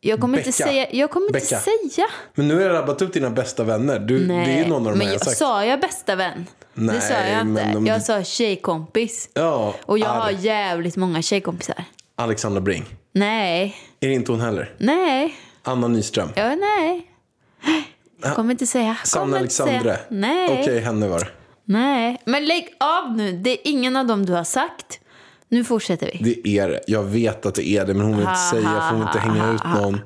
Jag 0.00 0.20
kommer 0.20 0.36
Becka. 0.38 0.48
inte 0.48 0.58
säga. 0.58 0.86
Jag 0.92 1.10
kommer 1.10 1.26
inte 1.26 1.32
Becka. 1.40 1.60
säga. 1.60 2.06
Men 2.34 2.48
nu 2.48 2.54
har 2.54 2.60
jag 2.62 2.72
rabbat 2.72 3.02
upp 3.02 3.12
dina 3.12 3.30
bästa 3.30 3.64
vänner. 3.64 3.98
Du, 3.98 4.26
Nej. 4.26 4.46
det 4.46 4.52
är 4.64 4.68
någon 4.68 4.86
av 4.86 4.92
de 4.92 4.98
men 4.98 5.06
jag 5.06 5.14
jag, 5.14 5.20
sagt. 5.24 5.36
sa 5.38 5.64
jag 5.64 5.80
bästa 5.80 6.16
vän? 6.16 6.46
det 6.74 6.80
Nej, 6.82 7.00
sa 7.00 7.14
jag 7.14 7.40
inte. 7.40 7.76
om 7.76 7.86
Jag 7.86 8.02
sa 8.02 8.22
tjejkompis. 8.22 9.28
Ja, 9.34 9.74
Och 9.86 9.98
jag 9.98 10.08
Ar- 10.10 10.14
har 10.20 10.30
jävligt 10.30 10.96
många 10.96 11.22
tjejkompisar. 11.22 11.84
Alexandra 12.16 12.60
Bring. 12.60 12.84
Nej. 13.12 13.76
Är 14.00 14.08
det 14.08 14.14
inte 14.14 14.32
hon 14.32 14.40
heller? 14.40 14.74
Nej. 14.78 15.34
Anna 15.62 15.88
Nyström. 15.88 16.28
Ja, 16.34 16.54
nej. 16.54 17.06
Jag 18.22 18.34
kommer 18.36 18.50
inte 18.50 18.66
säga. 18.66 18.96
Sanna 19.04 19.24
inte. 19.26 19.38
Alexandre. 19.38 19.98
Nej. 20.10 20.60
Okej, 20.62 20.80
henne 20.80 21.08
var 21.08 21.18
det. 21.18 21.28
Nej. 21.64 22.20
Men 22.24 22.44
lägg 22.44 22.68
av 22.80 23.16
nu. 23.16 23.32
Det 23.32 23.50
är 23.50 23.58
ingen 23.70 23.96
av 23.96 24.06
dem 24.06 24.26
du 24.26 24.32
har 24.32 24.44
sagt. 24.44 24.99
Nu 25.52 25.64
fortsätter 25.64 26.10
vi. 26.12 26.34
Det 26.42 26.58
är 26.58 26.68
det. 26.68 26.80
Jag 26.86 27.02
vet 27.02 27.46
att 27.46 27.54
det 27.54 27.68
är 27.68 27.86
det, 27.86 27.94
men 27.94 28.06
hon 28.06 28.16
vill 28.16 28.26
inte 28.26 28.40
säga 28.50 28.62
för 28.62 28.90
hon 28.90 28.98
vill 28.98 29.06
inte 29.06 29.18
hänga 29.18 29.52
ut 29.52 29.64
någon. 29.64 30.00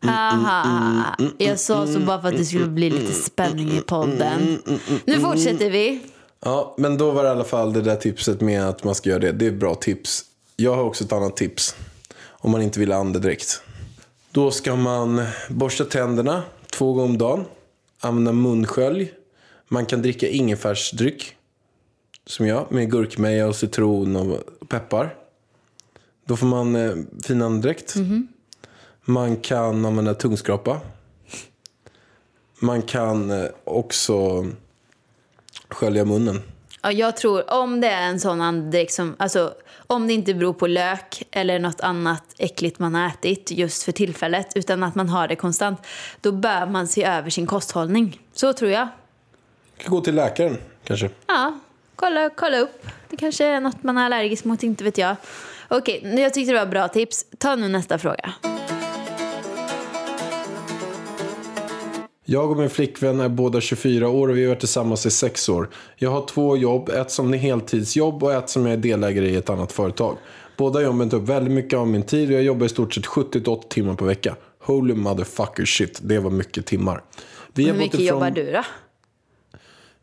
Haha. 0.00 1.04
Jag 1.38 1.58
sa 1.58 1.86
så 1.86 2.00
bara 2.00 2.20
för 2.20 2.28
att 2.28 2.36
det 2.36 2.44
skulle 2.44 2.66
bli 2.66 2.90
lite 2.90 3.12
spänning 3.12 3.70
i 3.70 3.80
podden. 3.80 4.62
Nu 5.04 5.20
fortsätter 5.20 5.70
vi. 5.70 6.00
Ja, 6.44 6.74
men 6.78 6.98
då 6.98 7.10
var 7.10 7.22
det 7.22 7.28
i 7.28 7.32
alla 7.32 7.44
fall 7.44 7.72
det 7.72 7.80
där 7.80 7.96
tipset 7.96 8.40
med 8.40 8.68
att 8.68 8.84
man 8.84 8.94
ska 8.94 9.10
göra 9.10 9.18
det. 9.18 9.32
Det 9.32 9.46
är 9.46 9.50
ett 9.50 9.60
bra 9.60 9.74
tips. 9.74 10.24
Jag 10.56 10.74
har 10.74 10.84
också 10.84 11.04
ett 11.04 11.12
annat 11.12 11.36
tips. 11.36 11.76
Om 12.26 12.50
man 12.50 12.62
inte 12.62 12.80
vill 12.80 12.92
ha 12.92 13.00
andedräkt. 13.00 13.62
Då 14.30 14.50
ska 14.50 14.76
man 14.76 15.22
borsta 15.48 15.84
tänderna 15.84 16.42
två 16.72 16.92
gånger 16.92 17.08
om 17.08 17.18
dagen. 17.18 17.44
Använda 18.00 18.32
munskölj. 18.32 19.12
Man 19.68 19.86
kan 19.86 20.02
dricka 20.02 20.28
ingefärsdryck. 20.28 21.36
Som 22.26 22.46
jag, 22.46 22.72
med 22.72 22.90
gurkmeja 22.90 23.46
och 23.46 23.56
citron 23.56 24.16
och 24.16 24.68
peppar. 24.68 25.14
Då 26.24 26.36
får 26.36 26.46
man 26.46 26.76
eh, 26.76 26.92
fin 27.22 27.42
andedräkt. 27.42 27.94
Man 29.04 29.36
kan 29.36 29.84
använda 29.84 30.14
tungskrapa. 30.14 30.80
Man 32.60 32.82
kan 32.82 33.30
eh, 33.30 33.46
också 33.64 34.46
skölja 35.68 36.04
munnen. 36.04 36.42
Ja, 36.82 36.92
jag 36.92 37.16
tror 37.16 37.50
om 37.50 37.80
det 37.80 37.88
är 37.88 38.08
en 38.08 38.20
sån 38.20 38.40
andedräkt 38.40 38.92
som, 38.92 39.16
alltså 39.18 39.54
om 39.86 40.06
det 40.06 40.12
inte 40.12 40.34
beror 40.34 40.52
på 40.52 40.66
lök 40.66 41.22
eller 41.30 41.58
något 41.58 41.80
annat 41.80 42.24
äckligt 42.38 42.78
man 42.78 42.94
har 42.94 43.06
ätit 43.06 43.50
just 43.50 43.82
för 43.82 43.92
tillfället 43.92 44.52
utan 44.54 44.82
att 44.82 44.94
man 44.94 45.08
har 45.08 45.28
det 45.28 45.36
konstant, 45.36 45.78
då 46.20 46.32
bör 46.32 46.66
man 46.66 46.88
se 46.88 47.04
över 47.04 47.30
sin 47.30 47.46
kosthållning. 47.46 48.20
Så 48.32 48.52
tror 48.52 48.70
jag. 48.70 48.88
gå 49.86 50.00
till 50.00 50.14
läkaren 50.14 50.56
kanske. 50.84 51.10
Ja, 51.26 51.58
kolla, 52.00 52.30
kolla 52.36 52.58
upp. 52.58 52.86
Det 53.10 53.16
kanske 53.16 53.44
är 53.46 53.60
något 53.60 53.82
man 53.82 53.98
är 53.98 54.04
allergisk 54.04 54.44
mot, 54.44 54.62
inte 54.62 54.84
vet 54.84 54.98
jag. 54.98 55.16
Okej, 55.68 56.14
jag 56.18 56.34
tyckte 56.34 56.52
det 56.52 56.58
var 56.58 56.66
bra 56.66 56.88
tips. 56.88 57.24
Ta 57.38 57.56
nu 57.56 57.68
nästa 57.68 57.98
fråga. 57.98 58.32
Jag 62.24 62.50
och 62.50 62.56
min 62.56 62.70
flickvän 62.70 63.20
är 63.20 63.28
båda 63.28 63.60
24 63.60 64.08
år 64.08 64.28
och 64.28 64.36
vi 64.36 64.42
har 64.42 64.48
varit 64.48 64.60
tillsammans 64.60 65.06
i 65.06 65.10
sex 65.10 65.48
år. 65.48 65.68
Jag 65.96 66.10
har 66.10 66.26
två 66.26 66.56
jobb, 66.56 66.88
ett 66.88 67.10
som 67.10 67.34
är 67.34 67.38
heltidsjobb 67.38 68.22
och 68.22 68.32
ett 68.32 68.48
som 68.50 68.66
jag 68.66 68.72
är 68.72 68.76
delägare 68.76 69.28
i 69.28 69.36
ett 69.36 69.50
annat 69.50 69.72
företag. 69.72 70.16
Båda 70.56 70.80
jobben 70.82 71.10
tar 71.10 71.16
upp 71.16 71.28
väldigt 71.28 71.52
mycket 71.54 71.78
av 71.78 71.88
min 71.88 72.02
tid 72.02 72.28
och 72.28 72.34
jag 72.34 72.42
jobbar 72.42 72.66
i 72.66 72.68
stort 72.68 72.94
sett 72.94 73.04
70-80 73.06 73.68
timmar 73.68 73.94
per 73.94 74.06
vecka. 74.06 74.36
Holy 74.62 74.94
motherfucker 74.94 75.64
shit, 75.64 76.00
det 76.02 76.18
var 76.18 76.30
mycket 76.30 76.66
timmar. 76.66 77.02
Vi 77.54 77.64
Hur 77.64 77.72
mycket 77.74 77.94
ifrån- 77.94 78.06
jobbar 78.06 78.30
du 78.30 78.52
då? 78.52 78.62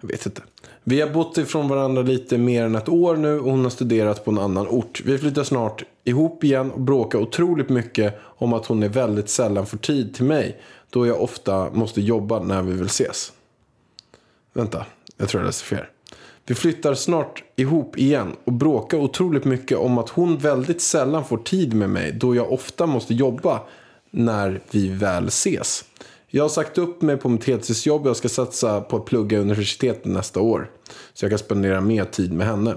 Jag 0.01 0.07
vet 0.07 0.25
inte. 0.25 0.41
Vi 0.89 1.01
har 1.01 1.09
bott 1.09 1.37
ifrån 1.37 1.67
varandra 1.67 2.01
lite 2.01 2.37
mer 2.37 2.63
än 2.63 2.75
ett 2.75 2.89
år 2.89 3.15
nu 3.15 3.39
och 3.39 3.51
hon 3.51 3.63
har 3.63 3.69
studerat 3.69 4.25
på 4.25 4.31
en 4.31 4.37
annan 4.37 4.67
ort. 4.67 5.01
Vi 5.05 5.17
flyttar 5.17 5.43
snart 5.43 5.83
ihop 6.03 6.43
igen 6.43 6.71
och 6.71 6.81
bråkar 6.81 7.19
otroligt 7.19 7.69
mycket 7.69 8.19
om 8.23 8.53
att 8.53 8.65
hon 8.65 8.83
är 8.83 8.89
väldigt 8.89 9.29
sällan 9.29 9.65
får 9.65 9.77
tid 9.77 10.15
till 10.15 10.25
mig. 10.25 10.61
Då 10.89 11.07
jag 11.07 11.21
ofta 11.21 11.69
måste 11.73 12.01
jobba 12.01 12.43
när 12.43 12.61
vi 12.61 12.73
vill 12.73 12.85
ses. 12.85 13.31
Vänta, 14.53 14.85
jag 15.17 15.29
tror 15.29 15.41
jag 15.41 15.45
läste 15.45 15.63
fel. 15.63 15.85
Vi 16.45 16.55
flyttar 16.55 16.93
snart 16.93 17.43
ihop 17.55 17.97
igen 17.97 18.35
och 18.43 18.53
bråkar 18.53 18.97
otroligt 18.97 19.45
mycket 19.45 19.77
om 19.77 19.97
att 19.97 20.09
hon 20.09 20.37
väldigt 20.37 20.81
sällan 20.81 21.25
får 21.25 21.37
tid 21.37 21.73
med 21.73 21.89
mig 21.89 22.11
då 22.11 22.35
jag 22.35 22.51
ofta 22.51 22.85
måste 22.85 23.13
jobba 23.13 23.61
när 24.11 24.61
vi 24.71 24.89
väl 24.89 25.27
ses. 25.27 25.85
Jag 26.29 26.43
har 26.43 26.49
sagt 26.49 26.77
upp 26.77 27.01
mig 27.01 27.17
på 27.17 27.29
mitt 27.29 27.47
heltidsjobb 27.47 28.01
och 28.01 28.09
jag 28.09 28.17
ska 28.17 28.29
satsa 28.29 28.81
på 28.81 28.95
att 28.95 29.05
plugga 29.05 29.39
universitetet 29.39 30.05
nästa 30.05 30.41
år. 30.41 30.71
Så 31.13 31.25
jag 31.25 31.31
kan 31.31 31.39
spendera 31.39 31.81
mer 31.81 32.05
tid 32.05 32.33
med 32.33 32.47
henne. 32.47 32.75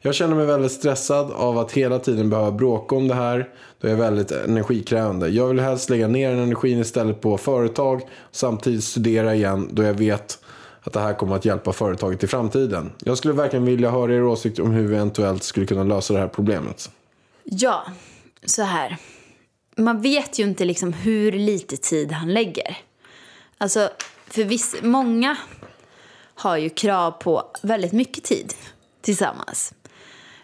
Jag 0.00 0.14
känner 0.14 0.34
mig 0.36 0.46
väldigt 0.46 0.72
stressad 0.72 1.32
av 1.32 1.58
att 1.58 1.72
hela 1.72 1.98
tiden 1.98 2.30
behöva 2.30 2.50
bråka 2.50 2.96
om 2.96 3.08
det 3.08 3.14
här. 3.14 3.48
Då 3.80 3.88
jag 3.88 3.92
är 3.92 4.02
väldigt 4.02 4.30
energikrävande. 4.30 5.28
Jag 5.28 5.48
vill 5.48 5.60
helst 5.60 5.90
lägga 5.90 6.08
ner 6.08 6.30
den 6.30 6.38
energin 6.38 6.78
istället 6.78 7.20
på 7.20 7.38
företag. 7.38 8.02
Samtidigt 8.30 8.84
studera 8.84 9.34
igen 9.34 9.68
då 9.72 9.82
jag 9.82 9.94
vet 9.94 10.38
att 10.80 10.92
det 10.92 11.00
här 11.00 11.14
kommer 11.14 11.36
att 11.36 11.44
hjälpa 11.44 11.72
företaget 11.72 12.24
i 12.24 12.26
framtiden. 12.26 12.92
Jag 12.98 13.18
skulle 13.18 13.34
verkligen 13.34 13.64
vilja 13.64 13.90
höra 13.90 14.14
er 14.14 14.24
åsikt 14.24 14.58
om 14.58 14.70
hur 14.70 14.88
vi 14.88 14.94
eventuellt 14.94 15.42
skulle 15.42 15.66
kunna 15.66 15.84
lösa 15.84 16.14
det 16.14 16.20
här 16.20 16.28
problemet. 16.28 16.90
Ja, 17.44 17.86
så 18.44 18.62
här. 18.62 18.98
Man 19.76 20.02
vet 20.02 20.38
ju 20.38 20.44
inte 20.44 20.64
liksom 20.64 20.92
hur 20.92 21.32
lite 21.32 21.76
tid 21.76 22.12
han 22.12 22.34
lägger. 22.34 22.76
Alltså, 23.58 23.90
för 24.26 24.44
viss, 24.44 24.76
många 24.82 25.36
har 26.34 26.56
ju 26.56 26.70
krav 26.70 27.10
på 27.10 27.50
väldigt 27.62 27.92
mycket 27.92 28.24
tid 28.24 28.54
tillsammans. 29.02 29.74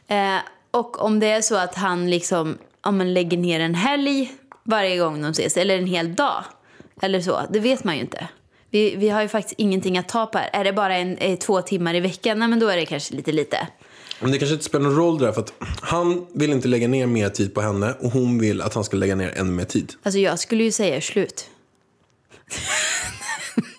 Eh, 0.07 0.37
och 0.71 1.03
om 1.03 1.21
det 1.21 1.27
är 1.27 1.41
så 1.41 1.57
att 1.57 1.75
han 1.75 2.11
liksom, 2.11 2.59
ja, 2.83 2.91
men 2.91 3.15
lägger 3.15 3.39
ner 3.39 3.61
en 3.61 3.75
helg 3.75 4.33
varje 4.63 4.99
gång 4.99 5.23
de 5.23 5.31
ses, 5.31 5.57
eller 5.57 5.79
en 5.79 5.87
hel 5.87 6.15
dag, 6.15 6.45
eller 7.03 7.21
så, 7.21 7.41
det 7.51 7.61
vet 7.61 7.85
man 7.85 7.95
ju 7.95 8.01
inte. 8.01 8.29
Vi, 8.71 8.97
vi 8.97 9.09
har 9.09 9.23
ju 9.23 9.29
faktiskt 9.29 9.61
ingenting 9.61 9.99
att 9.99 10.09
ta 10.09 10.27
på 10.27 10.39
här. 10.39 10.51
Är 10.53 10.65
det 10.65 10.73
bara 10.73 10.97
en, 10.97 11.17
eh, 11.17 11.39
två 11.39 11.63
timmar 11.63 11.95
i 11.95 12.01
veckan, 12.01 12.39
nej 12.39 12.49
men 12.49 12.61
då 12.61 12.69
är 12.69 12.77
det 12.77 12.87
kanske 12.87 13.15
lite 13.15 13.33
lite. 13.33 13.69
Men 14.21 14.33
det 14.33 14.39
kanske 14.39 14.53
inte 14.53 14.65
spelar 14.65 14.85
någon 14.85 14.97
roll 14.97 15.19
där 15.19 15.33
för 15.33 15.41
att 15.41 15.53
han 15.81 16.27
vill 16.33 16.51
inte 16.53 16.69
lägga 16.69 16.89
ner 16.89 17.07
mer 17.07 17.29
tid 17.29 17.55
på 17.55 17.61
henne 17.61 17.95
och 18.01 18.11
hon 18.11 18.39
vill 18.39 18.61
att 18.61 18.75
han 18.75 18.85
ska 18.85 18.97
lägga 18.97 19.15
ner 19.15 19.33
ännu 19.37 19.51
mer 19.51 19.65
tid. 19.65 19.93
Alltså 20.03 20.19
jag 20.19 20.39
skulle 20.39 20.65
ju 20.65 20.73
säga 20.73 21.01
slut. 21.01 21.51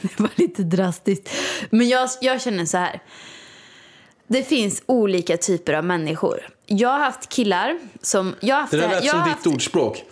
det 0.00 0.20
var 0.20 0.30
lite 0.34 0.62
drastiskt. 0.62 1.28
Men 1.70 1.88
jag, 1.88 2.08
jag 2.20 2.42
känner 2.42 2.66
så 2.66 2.78
här. 2.78 3.02
Det 4.26 4.42
finns 4.42 4.82
olika 4.86 5.36
typer 5.36 5.72
av 5.72 5.84
människor. 5.84 6.48
Jag 6.66 6.88
har 6.88 6.98
haft 6.98 7.28
killar 7.28 7.78
som... 8.02 8.34
Jag 8.40 8.54
har 8.54 8.60
haft 8.60 8.70
Det 8.70 8.78
där 8.78 8.88
lät 8.88 9.04
som 9.04 9.18
har 9.18 9.26
ditt 9.26 9.34
haft, 9.34 9.46
ordspråk. 9.46 10.04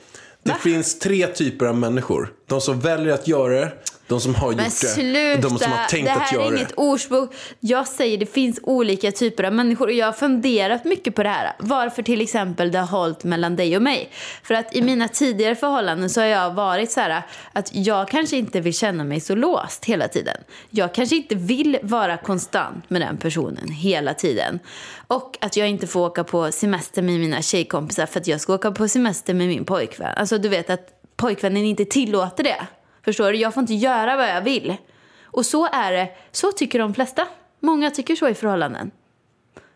Det 0.43 0.51
Va? 0.51 0.57
finns 0.63 0.99
tre 0.99 1.27
typer 1.27 1.67
av 1.67 1.77
människor. 1.77 2.33
De 2.47 2.61
som 2.61 2.81
väljer 2.81 3.15
att 3.15 3.29
göra 3.29 3.61
det, 3.61 3.73
de 4.11 4.21
som 4.21 4.35
har 4.35 4.49
Men 4.49 4.65
gjort 4.65 4.81
det 4.81 4.87
sluta! 4.87 5.47
och 5.47 5.53
de 5.53 5.59
som 5.59 5.73
har 5.73 5.85
tänkt 5.89 6.07
det 6.07 6.13
att 6.13 6.19
här 6.21 6.35
göra 6.35 6.47
är 6.47 6.51
det. 6.51 6.57
inget 6.57 6.73
ordspråk. 6.73 7.35
Jag 7.61 7.89
säger 7.89 8.19
det 8.19 8.27
finns 8.27 8.61
olika 8.63 9.13
typer 9.13 9.45
av 9.45 9.53
människor 9.53 9.87
och 9.87 9.93
jag 9.93 10.07
har 10.07 10.13
funderat 10.13 10.85
mycket 10.85 11.15
på 11.15 11.23
det 11.23 11.29
här. 11.29 11.53
Varför 11.59 12.03
till 12.03 12.21
exempel 12.21 12.73
det 12.73 12.79
har 12.79 12.87
hållit 12.99 13.25
mellan 13.25 13.57
dig 13.57 13.77
och 13.77 13.83
mig. 13.83 14.11
För 14.43 14.55
att 14.55 14.75
i 14.77 14.83
mina 14.83 15.09
tidigare 15.09 15.55
förhållanden 15.57 16.11
så 16.11 16.21
har 16.21 16.27
jag 16.27 16.55
varit 16.55 16.91
så 16.91 17.01
här 17.01 17.23
att 17.53 17.75
jag 17.75 18.09
kanske 18.09 18.37
inte 18.37 18.61
vill 18.61 18.75
känna 18.75 19.05
mig 19.05 19.21
så 19.21 19.35
låst 19.35 19.85
hela 19.85 20.09
tiden. 20.09 20.37
Jag 20.71 20.95
kanske 20.95 21.17
inte 21.17 21.35
vill 21.35 21.79
vara 21.83 22.17
konstant 22.17 22.91
med 22.91 23.01
den 23.01 23.17
personen 23.17 23.69
hela 23.69 24.15
tiden. 24.15 24.59
Och 25.07 25.39
att 25.41 25.57
jag 25.57 25.69
inte 25.69 25.87
får 25.87 26.01
åka 26.07 26.25
på 26.25 26.53
semester 26.53 27.03
med 27.03 27.21
mina 27.21 27.43
tjejkompisar 27.43 28.07
för 28.07 28.21
att 28.21 28.27
jag 28.27 28.41
ska 28.41 28.55
åka 28.55 28.71
på 28.71 28.89
semester 28.89 29.35
med 29.35 29.49
min 29.49 29.65
pojkvän. 29.65 30.15
Alltså 30.17 30.39
du 30.39 30.49
vet 30.49 30.71
att 30.71 30.89
pojkvännen 31.17 31.65
inte 31.65 31.85
tillåter 31.85 32.45
det. 32.45 32.67
Förstår 33.05 33.33
du? 33.33 33.39
Jag 33.39 33.55
får 33.55 33.61
inte 33.61 33.75
göra 33.75 34.17
vad 34.17 34.29
jag 34.29 34.43
vill. 34.43 34.77
Och 35.25 35.47
så 35.47 35.67
är 35.67 35.93
det. 35.93 36.09
Så 36.33 36.53
tycker 36.53 36.79
de 36.79 36.95
flesta. 36.95 37.27
Många 37.61 37.91
tycker 37.91 38.17
så 38.17 38.29
i 38.29 38.35
förhållanden. 38.35 38.91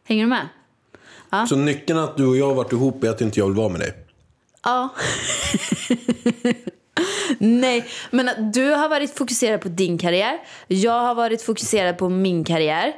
Hänger 0.04 0.25
du 0.25 0.28
med? 0.28 0.49
Så 1.49 1.57
nyckeln 1.57 1.99
att 1.99 2.16
du 2.16 2.26
och 2.26 2.37
jag 2.37 2.47
har 2.47 2.54
varit 2.54 2.73
ihop 2.73 3.04
är 3.04 3.11
att 3.11 3.21
inte 3.21 3.40
jag 3.40 3.47
vill 3.47 3.57
vara 3.57 3.69
med 3.69 3.81
dig. 3.81 3.95
Ja. 4.64 4.88
Nej, 7.38 7.87
men 8.11 8.28
att 8.28 8.52
du 8.52 8.71
har 8.71 8.88
varit 8.88 9.16
fokuserad 9.16 9.61
på 9.61 9.69
din 9.69 9.99
karriär. 9.99 10.38
Jag 10.66 11.00
har 11.00 11.14
varit 11.14 11.43
fokuserad 11.43 11.99
på 11.99 12.09
min 12.09 12.45
karriär. 12.45 12.93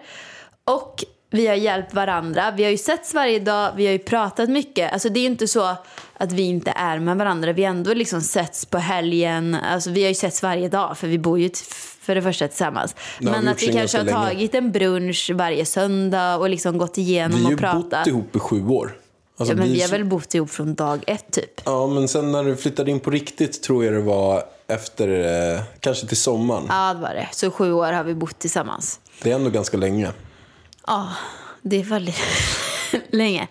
Och 0.64 1.04
vi 1.36 1.46
har 1.46 1.54
hjälpt 1.54 1.94
varandra. 1.94 2.50
Vi 2.56 2.64
har 2.64 2.70
ju 2.70 2.78
setts 2.78 3.14
varje 3.14 3.38
dag, 3.38 3.72
vi 3.76 3.86
har 3.86 3.92
ju 3.92 3.98
pratat 3.98 4.48
mycket. 4.50 4.92
Alltså 4.92 5.08
det 5.08 5.18
är 5.18 5.22
ju 5.22 5.26
inte 5.26 5.48
så 5.48 5.76
att 6.18 6.32
vi 6.32 6.42
inte 6.42 6.70
är 6.76 6.98
med 6.98 7.16
varandra. 7.16 7.52
Vi 7.52 7.64
har 7.64 7.70
ändå 7.70 7.94
liksom 7.94 8.20
setts 8.20 8.64
på 8.66 8.78
helgen. 8.78 9.54
Alltså 9.54 9.90
vi 9.90 10.02
har 10.02 10.08
ju 10.08 10.14
setts 10.14 10.42
varje 10.42 10.68
dag 10.68 10.98
för 10.98 11.06
vi 11.08 11.18
bor 11.18 11.38
ju 11.38 11.50
för 12.00 12.14
det 12.14 12.22
första 12.22 12.48
tillsammans. 12.48 12.94
Vi 13.20 13.24
Men 13.26 13.40
gjort 13.44 13.50
att 13.54 13.62
vi 13.62 13.72
kanske 13.72 13.98
har 13.98 14.04
länge. 14.04 14.16
tagit 14.16 14.54
en 14.54 14.72
brunch 14.72 15.30
varje 15.34 15.64
söndag 15.66 16.36
och 16.36 16.50
liksom 16.50 16.78
gått 16.78 16.98
igenom 16.98 17.38
Vi 17.38 17.44
har 17.44 17.50
ju 17.50 17.54
och 17.54 17.60
pratat. 17.60 17.90
bott 17.90 18.06
ihop 18.06 18.36
i 18.36 18.38
sju 18.38 18.66
år. 18.68 18.96
Alltså, 19.38 19.54
Ja, 19.54 19.58
men 19.58 19.72
vi 19.72 19.82
har 19.82 19.88
väl 19.88 20.04
bott 20.04 20.34
ihop 20.34 20.50
från 20.50 20.74
dag 20.74 21.04
ett 21.06 21.32
typ. 21.32 21.60
Ja, 21.64 21.86
men 21.86 22.08
sen 22.08 22.32
när 22.32 22.44
du 22.44 22.56
flyttade 22.56 22.90
in 22.90 23.00
på 23.00 23.10
riktigt 23.10 23.62
tror 23.62 23.84
jag 23.84 23.94
det 23.94 24.00
var 24.00 24.42
efter, 24.68 25.08
eh, 25.54 25.60
kanske 25.80 26.06
till 26.06 26.16
sommaren. 26.16 26.64
Ja, 26.68 26.94
det 26.94 27.00
var 27.00 27.14
det. 27.14 27.28
Så 27.32 27.50
sju 27.50 27.72
år 27.72 27.92
har 27.92 28.04
vi 28.04 28.14
bott 28.14 28.38
tillsammans. 28.38 29.00
Det 29.22 29.30
är 29.30 29.34
ändå 29.34 29.50
ganska 29.50 29.76
länge. 29.76 30.10
Ja, 30.86 31.08
det 31.62 31.76
är 31.80 31.84
väldigt 31.84 32.18
länge. 33.10 33.48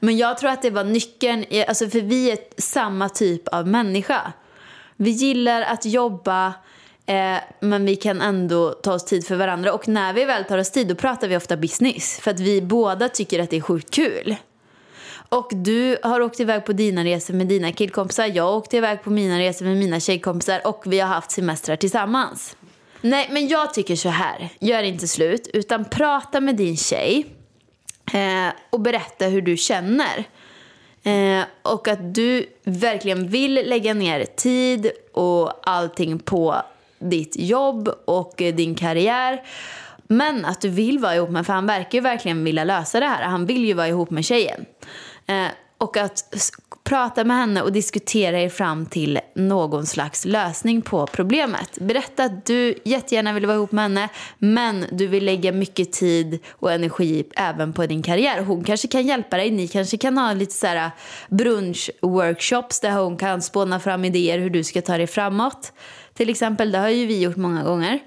Men 0.00 0.16
jag 0.16 0.38
tror 0.38 0.50
att 0.50 0.62
det 0.62 0.70
var 0.70 0.84
nyckeln, 0.84 1.44
i- 1.48 1.64
alltså 1.66 1.88
för 1.88 2.00
vi 2.00 2.30
är 2.30 2.38
samma 2.58 3.08
typ 3.08 3.48
av 3.48 3.66
människa. 3.66 4.32
Vi 4.96 5.10
gillar 5.10 5.62
att 5.62 5.84
jobba, 5.84 6.46
eh, 7.06 7.36
men 7.60 7.84
vi 7.84 7.96
kan 7.96 8.20
ändå 8.20 8.70
ta 8.70 8.92
oss 8.94 9.04
tid 9.04 9.26
för 9.26 9.36
varandra. 9.36 9.72
Och 9.72 9.88
när 9.88 10.12
vi 10.12 10.24
väl 10.24 10.44
tar 10.44 10.58
oss 10.58 10.70
tid, 10.70 10.88
då 10.88 10.94
pratar 10.94 11.28
vi 11.28 11.36
ofta 11.36 11.56
business. 11.56 12.18
För 12.20 12.30
att 12.30 12.40
vi 12.40 12.62
båda 12.62 13.08
tycker 13.08 13.42
att 13.42 13.50
det 13.50 13.56
är 13.56 13.60
sjukt 13.60 13.90
kul. 13.90 14.36
Och 15.30 15.50
du 15.54 15.96
har 16.02 16.20
åkt 16.20 16.40
iväg 16.40 16.64
på 16.64 16.72
dina 16.72 17.04
resor 17.04 17.34
med 17.34 17.46
dina 17.46 17.72
killkompisar. 17.72 18.26
Jag 18.26 18.44
har 18.44 18.52
åkt 18.56 18.74
iväg 18.74 19.02
på 19.02 19.10
mina 19.10 19.38
resor 19.38 19.64
med 19.66 19.76
mina 19.76 20.00
tjejkompisar. 20.00 20.66
Och 20.66 20.82
vi 20.86 21.00
har 21.00 21.08
haft 21.08 21.30
semestrar 21.30 21.76
tillsammans. 21.76 22.56
Nej, 23.00 23.28
men 23.32 23.48
jag 23.48 23.74
tycker 23.74 23.96
så 23.96 24.08
här. 24.08 24.48
Gör 24.58 24.82
inte 24.82 25.08
slut, 25.08 25.48
utan 25.52 25.84
prata 25.84 26.40
med 26.40 26.56
din 26.56 26.76
tjej. 26.76 27.26
Eh, 28.12 28.52
och 28.70 28.80
berätta 28.80 29.26
hur 29.26 29.42
du 29.42 29.56
känner. 29.56 30.24
Eh, 31.02 31.44
och 31.62 31.88
att 31.88 32.14
du 32.14 32.46
verkligen 32.64 33.28
vill 33.28 33.54
lägga 33.54 33.94
ner 33.94 34.24
tid 34.24 34.90
och 35.12 35.68
allting 35.68 36.18
på 36.18 36.62
ditt 36.98 37.36
jobb 37.38 37.88
och 38.04 38.42
eh, 38.42 38.54
din 38.54 38.74
karriär. 38.74 39.42
Men 40.06 40.44
att 40.44 40.60
du 40.60 40.68
vill 40.68 40.98
vara 40.98 41.14
ihop 41.14 41.30
med, 41.30 41.46
för 41.46 41.52
han 41.52 41.66
verkar 41.66 41.98
ju 41.98 42.02
verkligen 42.02 42.44
vilja 42.44 42.64
lösa 42.64 43.00
det 43.00 43.06
här. 43.06 43.22
Han 43.22 43.46
vill 43.46 43.64
ju 43.64 43.74
vara 43.74 43.88
ihop 43.88 44.10
med 44.10 44.24
tjejen. 44.24 44.64
Eh, 45.26 45.46
och 45.78 45.96
att 45.96 46.24
prata 46.84 47.24
med 47.24 47.36
henne 47.36 47.62
och 47.62 47.72
diskutera 47.72 48.40
er 48.40 48.48
fram 48.48 48.86
till 48.86 49.20
någon 49.34 49.86
slags 49.86 50.24
lösning 50.24 50.82
på 50.82 51.06
problemet. 51.06 51.78
Berätta 51.80 52.24
att 52.24 52.46
du 52.46 52.74
jättegärna 52.84 53.32
vill 53.32 53.46
vara 53.46 53.56
ihop 53.56 53.72
med 53.72 53.82
henne, 53.84 54.08
men 54.38 54.84
du 54.92 55.06
vill 55.06 55.24
lägga 55.24 55.52
mycket 55.52 55.92
tid 55.92 56.38
och 56.50 56.72
energi 56.72 57.24
även 57.36 57.72
på 57.72 57.86
din 57.86 58.02
karriär. 58.02 58.42
Hon 58.42 58.64
kanske 58.64 58.88
kan 58.88 59.06
hjälpa 59.06 59.36
dig. 59.36 59.50
Ni 59.50 59.68
kanske 59.68 59.96
kan 59.96 60.18
ha 60.18 60.32
lite 60.32 60.54
så 60.54 60.66
här 60.66 60.76
äh, 60.76 60.90
brunch-workshops 61.28 62.82
där 62.82 62.90
hon 62.90 63.16
kan 63.16 63.42
spåna 63.42 63.80
fram 63.80 64.04
idéer 64.04 64.38
hur 64.38 64.50
du 64.50 64.64
ska 64.64 64.82
ta 64.82 64.96
dig 64.96 65.06
framåt. 65.06 65.72
Till 66.14 66.30
exempel, 66.30 66.72
det 66.72 66.78
har 66.78 66.88
ju 66.88 67.06
vi 67.06 67.22
gjort 67.22 67.36
många 67.36 67.64
gånger. 67.64 68.00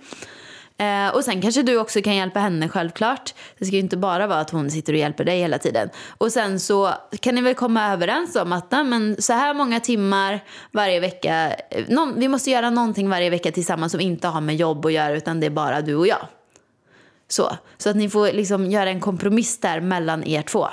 Eh, 0.82 1.16
och 1.16 1.24
sen 1.24 1.42
kanske 1.42 1.62
du 1.64 1.78
också 1.78 2.02
kan 2.02 2.16
hjälpa 2.16 2.40
henne 2.40 2.70
självklart. 2.70 3.34
Det 3.58 3.66
ska 3.66 3.76
ju 3.76 3.80
inte 3.82 3.98
bara 3.98 4.28
vara 4.28 4.40
att 4.40 4.50
hon 4.50 4.72
sitter 4.72 4.94
och 4.94 5.00
hjälper 5.00 5.24
dig 5.24 5.40
hela 5.40 5.58
tiden. 5.58 5.90
Och 6.18 6.32
sen 6.32 6.60
så 6.60 6.94
kan 7.20 7.36
ni 7.36 7.42
väl 7.42 7.56
komma 7.56 7.94
överens 7.94 8.36
om 8.36 8.52
att 8.54 8.72
nej, 8.72 8.84
men 8.84 9.22
så 9.22 9.34
här 9.34 9.54
många 9.54 9.80
timmar 9.80 10.44
varje 10.72 11.00
vecka. 11.00 11.54
eh, 11.70 11.86
Någon, 11.88 12.20
vi 12.20 12.28
måste 12.28 12.50
göra 12.52 12.70
någonting 12.70 13.10
varje 13.10 13.30
vecka 13.30 13.52
tillsammans 13.52 13.92
som 13.92 14.02
inte 14.02 14.28
har 14.28 14.42
med 14.42 14.56
jobb 14.56 14.86
att 14.86 14.94
göra 14.94 15.14
utan 15.16 15.40
det 15.40 15.46
är 15.46 15.50
bara 15.50 15.82
du 15.82 15.96
och 15.96 16.08
jag. 16.08 16.28
Så, 17.28 17.58
så 17.78 17.90
att 17.90 17.96
ni 17.96 18.10
får 18.10 18.32
liksom 18.32 18.72
göra 18.72 18.90
en 18.90 19.00
kompromiss 19.00 19.60
där 19.60 19.82
mellan 19.82 20.24
er 20.28 20.42
två. 20.42 20.68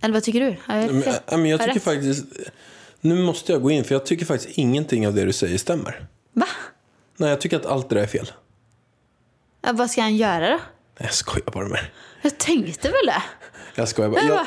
Eller 0.00 0.14
vad 0.14 0.22
tycker 0.22 0.40
du? 0.40 0.56
Har 0.66 0.76
jag 0.76 0.94
Men, 0.94 1.40
men 1.40 1.46
jag 1.50 1.60
tycker 1.60 1.80
faktiskt... 1.80 2.24
Nu 3.00 3.22
måste 3.22 3.52
jag 3.52 3.62
gå 3.62 3.70
in, 3.70 3.84
för 3.84 3.94
jag 3.94 4.06
tycker 4.06 4.26
faktiskt 4.26 4.58
ingenting 4.58 5.06
av 5.06 5.14
det 5.14 5.24
du 5.24 5.32
säger 5.32 5.58
stämmer. 5.58 6.06
Va? 6.32 6.46
Nej, 7.16 7.30
jag 7.30 7.40
tycker 7.40 7.56
att 7.56 7.66
allt 7.66 7.88
det 7.88 7.94
där 7.94 8.02
är 8.02 8.06
fel. 8.06 8.30
Ja, 9.66 9.72
vad 9.72 9.90
ska 9.90 10.00
han 10.00 10.16
göra 10.16 10.50
då? 10.50 10.58
Jag 10.98 11.14
skojar 11.14 11.50
bara 11.52 11.68
med. 11.68 11.80
Jag 12.22 12.38
tänkte 12.38 12.88
väl 12.88 13.06
det. 13.06 13.22
Jag 13.74 13.88
skojar 13.88 14.10
bara. 14.10 14.22
Jag, 14.22 14.46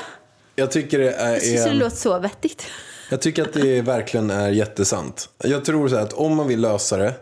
jag 0.55 0.71
tycker 0.71 0.99
det 0.99 1.11
är... 1.11 1.31
Jag 1.31 1.41
tycker 1.41 1.65
det 1.65 1.73
låter 1.73 1.95
så 1.95 2.19
vettigt. 2.19 2.65
Jag 3.09 3.21
tycker 3.21 3.41
att 3.41 3.53
det 3.53 3.81
verkligen 3.81 4.29
är 4.31 4.49
jättesant. 4.49 5.29
Jag 5.43 5.65
tror 5.65 5.87
så 5.87 5.95
här 5.95 6.03
att 6.03 6.13
om 6.13 6.35
man 6.35 6.47
vill 6.47 6.61
lösa 6.61 6.97
det, 6.97 7.13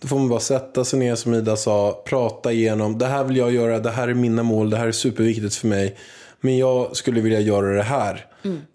då 0.00 0.08
får 0.08 0.18
man 0.18 0.28
bara 0.28 0.40
sätta 0.40 0.84
sig 0.84 0.98
ner 0.98 1.14
som 1.14 1.34
Ida 1.34 1.56
sa, 1.56 2.02
prata 2.06 2.52
igenom, 2.52 2.98
det 2.98 3.06
här 3.06 3.24
vill 3.24 3.36
jag 3.36 3.52
göra, 3.52 3.78
det 3.78 3.90
här 3.90 4.08
är 4.08 4.14
mina 4.14 4.42
mål, 4.42 4.70
det 4.70 4.76
här 4.76 4.86
är 4.86 4.92
superviktigt 4.92 5.54
för 5.54 5.66
mig. 5.68 5.96
Men 6.40 6.58
jag 6.58 6.96
skulle 6.96 7.20
vilja 7.20 7.40
göra 7.40 7.76
det 7.76 7.82
här 7.82 8.26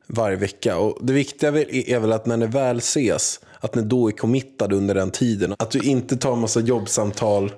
varje 0.07 0.37
vecka. 0.37 0.77
Och 0.77 0.97
det 1.01 1.13
viktiga 1.13 1.49
är 1.49 1.99
väl 1.99 2.11
att 2.11 2.25
när 2.25 2.37
ni 2.37 2.45
väl 2.45 2.77
ses, 2.77 3.39
att 3.59 3.75
ni 3.75 3.81
då 3.81 4.07
är 4.07 4.11
committade 4.11 4.75
under 4.75 4.95
den 4.95 5.11
tiden. 5.11 5.55
Att 5.59 5.71
du 5.71 5.79
inte 5.79 6.17
tar 6.17 6.33
en 6.33 6.39
massa 6.39 6.59
jobbsamtal, 6.59 7.51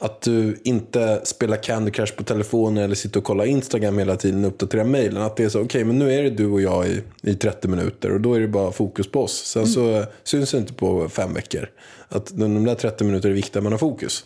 att 0.00 0.22
du 0.22 0.60
inte 0.64 1.20
spelar 1.24 1.56
Candy 1.62 1.90
Crush 1.90 2.14
på 2.16 2.24
telefonen 2.24 2.84
eller 2.84 2.94
sitter 2.94 3.20
och 3.20 3.24
kollar 3.24 3.44
Instagram 3.44 3.98
hela 3.98 4.16
tiden 4.16 4.44
och 4.44 4.48
uppdaterar 4.50 4.84
mejlen. 4.84 5.22
Att 5.22 5.36
det 5.36 5.44
är 5.44 5.48
så, 5.48 5.60
okej 5.60 5.84
men 5.84 5.98
nu 5.98 6.12
är 6.14 6.22
det 6.22 6.30
du 6.30 6.46
och 6.46 6.60
jag 6.60 6.88
i, 6.88 7.02
i 7.22 7.34
30 7.34 7.68
minuter 7.68 8.12
och 8.12 8.20
då 8.20 8.34
är 8.34 8.40
det 8.40 8.48
bara 8.48 8.72
fokus 8.72 9.08
på 9.10 9.22
oss. 9.22 9.44
Sen 9.46 9.66
så 9.66 10.04
syns 10.24 10.50
det 10.50 10.58
inte 10.58 10.72
på 10.72 11.08
fem 11.08 11.34
veckor. 11.34 11.68
Att 12.08 12.26
de 12.38 12.64
där 12.64 12.74
30 12.74 13.04
minuterna 13.04 13.30
är 13.32 13.34
viktiga, 13.36 13.62
man 13.62 13.72
har 13.72 13.78
fokus. 13.78 14.24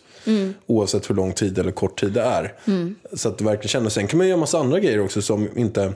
Oavsett 0.65 1.09
hur 1.09 1.15
lång 1.15 1.33
tid 1.33 1.59
eller 1.59 1.71
kort 1.71 1.99
tid 1.99 2.11
det 2.11 2.21
är. 2.21 2.53
Så 3.13 3.29
att 3.29 3.37
du 3.37 3.43
verkligen 3.45 3.67
känner. 3.69 3.89
Sen 3.89 4.07
kan 4.07 4.17
man 4.17 4.27
göra 4.27 4.37
massa 4.39 4.59
andra 4.59 4.79
grejer 4.79 4.99
också 5.01 5.21
som 5.21 5.47
inte 5.57 5.93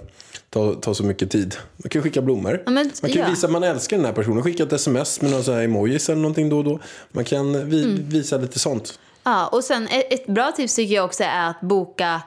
tar, 0.50 0.74
tar 0.74 0.94
så 0.94 1.04
mycket 1.04 1.32
tid. 1.32 1.56
Man 1.78 1.90
kan 1.90 2.02
skicka 2.02 2.22
blommor. 2.22 2.62
Ja, 2.66 2.72
men- 2.72 2.92
man 3.02 3.12
kan 3.12 3.22
ja. 3.22 3.30
visa 3.30 3.48
att 3.48 3.54
man 3.54 3.64
älskar 3.64 3.98
den 3.98 4.06
här 4.06 4.14
personen. 4.14 4.44
Skicka 4.44 4.64
ett 4.64 4.74
sms 4.74 5.22
med 5.22 5.32
några 5.32 5.44
så 5.44 5.52
här 5.52 5.64
emojis 5.64 6.10
eller 6.10 6.22
någonting 6.22 6.50
då 6.50 6.58
och 6.58 6.64
då. 6.64 6.80
Man 7.12 7.24
kan 7.26 7.70
vi, 7.70 7.84
Mm. 7.84 8.10
visa 8.10 8.38
lite 8.38 8.60
sånt. 8.60 9.00
Ja, 9.28 9.48
och 9.48 9.64
sen 9.64 9.88
ett, 9.92 10.28
bra 10.28 10.52
tips 10.52 10.76
tycker 10.76 10.96
jag 10.96 11.06
också 11.06 11.24
är 11.24 11.50
att 11.50 11.62
boka 11.62 12.22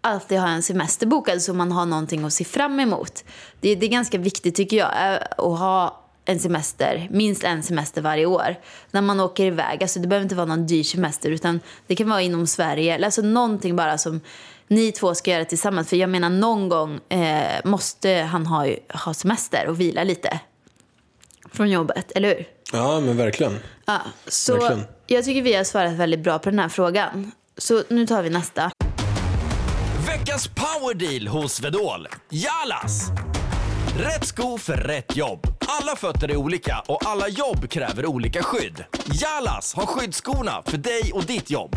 alltid 0.00 0.38
ha 0.38 0.48
en 0.48 0.62
semester 0.62 1.06
bokad 1.06 1.42
så 1.42 1.54
man 1.54 1.72
har 1.72 1.86
någonting 1.86 2.24
att 2.24 2.32
se 2.32 2.44
fram 2.44 2.80
emot. 2.80 3.24
Det, 3.60 3.74
det 3.74 3.86
är 3.86 3.90
ganska 3.90 4.18
viktigt 4.18 4.54
tycker 4.54 4.76
jag 4.76 4.88
eh, 4.88 5.22
att 5.36 5.58
ha 5.58 6.02
en 6.24 6.38
semester, 6.38 7.08
minst 7.10 7.44
en 7.44 7.62
semester 7.62 8.02
varje 8.02 8.26
år. 8.26 8.56
När 8.90 9.02
man 9.02 9.20
åker 9.20 9.44
iväg, 9.44 9.82
alltså 9.82 10.00
det 10.00 10.08
behöver 10.08 10.22
inte 10.22 10.34
vara 10.34 10.46
någon 10.46 10.66
dyr 10.66 10.82
semester 10.82 11.30
utan 11.30 11.60
det 11.86 11.96
kan 11.96 12.08
vara 12.08 12.22
inom 12.22 12.46
Sverige, 12.46 12.94
eller 12.94 13.06
alltså 13.06 13.22
någonting 13.22 13.76
bara 13.76 13.98
som 13.98 14.20
ni 14.68 14.92
två 14.92 15.14
ska 15.14 15.30
göra 15.30 15.44
tillsammans. 15.44 15.88
För 15.88 15.96
jag 15.96 16.10
menar 16.10 16.30
någon 16.30 16.68
gång 16.68 17.00
eh, 17.08 17.60
måste 17.64 18.10
han 18.10 18.46
ha, 18.46 18.66
ha 18.88 19.14
semester 19.14 19.66
och 19.66 19.80
vila 19.80 20.04
lite 20.04 20.40
från 21.52 21.70
jobbet, 21.70 22.12
eller 22.14 22.28
hur? 22.28 22.48
Ja, 22.72 23.00
men 23.00 23.16
verkligen. 23.16 23.58
Ja, 23.86 24.00
så 24.26 24.52
Verkligen 24.52 24.84
jag 25.14 25.24
tycker 25.24 25.42
vi 25.42 25.54
har 25.54 25.64
svarat 25.64 25.92
väldigt 25.92 26.20
bra 26.20 26.38
på 26.38 26.50
den 26.50 26.58
här 26.58 26.68
frågan. 26.68 27.32
Så 27.58 27.82
nu 27.88 28.06
tar 28.06 28.22
vi 28.22 28.30
nästa. 28.30 28.70
Veckans 30.06 30.48
powerdeal 30.48 31.28
hos 31.28 31.60
Vedol. 31.60 32.08
Jalas! 32.28 33.10
Rätt 33.98 34.26
sko 34.26 34.58
för 34.58 34.76
rätt 34.76 35.16
jobb. 35.16 35.46
Alla 35.68 35.96
fötter 35.96 36.30
är 36.30 36.36
olika 36.36 36.82
och 36.88 37.06
alla 37.06 37.28
jobb 37.28 37.70
kräver 37.70 38.06
olika 38.06 38.42
skydd. 38.42 38.84
Jalas 39.06 39.74
har 39.74 39.86
skyddsskorna 39.86 40.62
för 40.66 40.78
dig 40.78 41.10
och 41.14 41.24
ditt 41.24 41.50
jobb. 41.50 41.76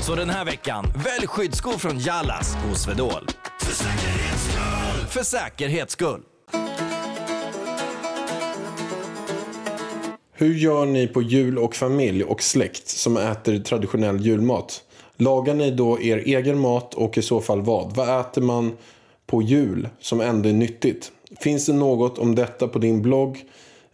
Så 0.00 0.14
den 0.14 0.30
här 0.30 0.44
veckan, 0.44 0.84
välj 1.04 1.26
skyddsskor 1.26 1.78
från 1.78 1.98
Jalas 1.98 2.54
hos 2.54 2.82
Swedol. 2.82 3.28
För 3.60 3.72
säkerhets 3.74 4.44
skull! 4.44 5.06
För 5.08 5.22
säkerhets 5.22 5.92
skull. 5.92 6.20
Hur 10.42 10.54
gör 10.54 10.86
ni 10.86 11.06
på 11.06 11.22
jul 11.22 11.58
och 11.58 11.74
familj 11.74 12.24
och 12.24 12.42
släkt 12.42 12.88
som 12.88 13.16
äter 13.16 13.58
traditionell 13.58 14.20
julmat? 14.20 14.82
Lagar 15.16 15.54
ni 15.54 15.70
då 15.70 16.00
er 16.00 16.16
egen 16.16 16.58
mat 16.58 16.94
och 16.94 17.18
i 17.18 17.22
så 17.22 17.40
fall 17.40 17.62
vad? 17.62 17.96
Vad 17.96 18.20
äter 18.20 18.42
man 18.42 18.76
på 19.26 19.42
jul 19.42 19.88
som 20.00 20.20
ändå 20.20 20.48
är 20.48 20.52
nyttigt? 20.52 21.12
Finns 21.40 21.66
det 21.66 21.72
något 21.72 22.18
om 22.18 22.34
detta 22.34 22.68
på 22.68 22.78
din 22.78 23.02
blogg, 23.02 23.44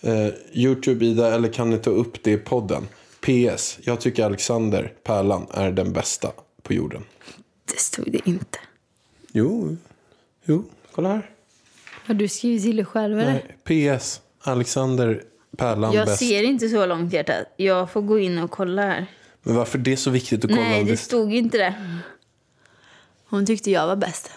eh, 0.01 0.29
Youtube 0.53 1.05
Ida 1.05 1.35
eller 1.35 1.53
kan 1.53 1.71
ni 1.71 1.79
ta 1.79 1.91
upp 1.91 2.23
det 2.23 2.33
i 2.33 2.37
podden? 2.37 2.89
PS. 3.21 3.79
Jag 3.83 4.01
tycker 4.01 4.25
Alexander 4.25 4.93
Pärlan 5.03 5.47
är 5.51 5.73
den 5.73 5.93
bästa 5.93 6.33
på 6.63 6.75
jorden. 6.75 7.05
Det 7.65 7.79
stod 7.79 8.13
det 8.13 8.29
inte. 8.29 8.59
Jo, 9.33 9.77
jo, 10.45 10.65
kolla 10.93 11.09
här. 11.09 11.31
Har 12.07 12.15
du 12.15 12.29
skrivit 12.29 12.63
till 12.63 12.77
dig 12.77 12.85
själv 12.85 13.19
eller? 13.19 13.43
Nej, 13.65 13.99
PS. 13.99 14.21
Alexander 14.41 15.23
Pärlan 15.59 15.92
Jag 15.92 16.07
bäst. 16.07 16.18
ser 16.18 16.42
inte 16.42 16.68
så 16.68 16.87
långt 16.87 17.12
hjärtat. 17.12 17.55
Jag 17.57 17.90
får 17.90 18.03
gå 18.03 18.18
in 18.18 18.38
och 18.38 18.51
kolla 18.51 18.83
här. 18.83 19.07
Men 19.42 19.55
varför 19.57 19.79
det 19.79 19.92
är 19.92 19.97
så 19.97 20.11
viktigt 20.11 20.44
att 20.44 20.51
kolla 20.51 20.62
Nej, 20.62 20.81
om 20.81 20.87
det 20.87 20.92
det... 20.92 20.97
stod 20.97 21.35
inte 21.35 21.59
det. 21.59 21.75
Hon 23.29 23.47
tyckte 23.47 23.71
jag 23.71 23.87
var 23.87 23.97
bäst. 23.97 24.31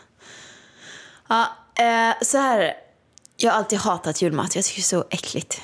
Ja, 1.30 1.48
eh, 1.80 2.16
så 2.22 2.38
här 2.38 2.60
är 2.60 2.64
det. 2.64 2.76
Jag 3.38 3.52
har 3.52 3.58
alltid 3.58 3.80
hatat 3.80 4.22
julmat. 4.22 4.56
Jag 4.56 4.66
tycker 4.66 4.78
det 4.80 4.82
är 4.82 5.02
så 5.02 5.06
äckligt. 5.10 5.62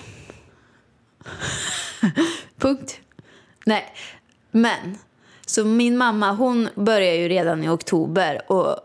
Punkt. 2.57 2.99
Nej, 3.65 3.93
men. 4.51 4.97
Så 5.45 5.65
min 5.65 5.97
mamma 5.97 6.31
hon 6.31 6.69
börjar 6.75 7.13
ju 7.13 7.27
redan 7.29 7.63
i 7.63 7.69
oktober 7.69 8.51
och 8.51 8.79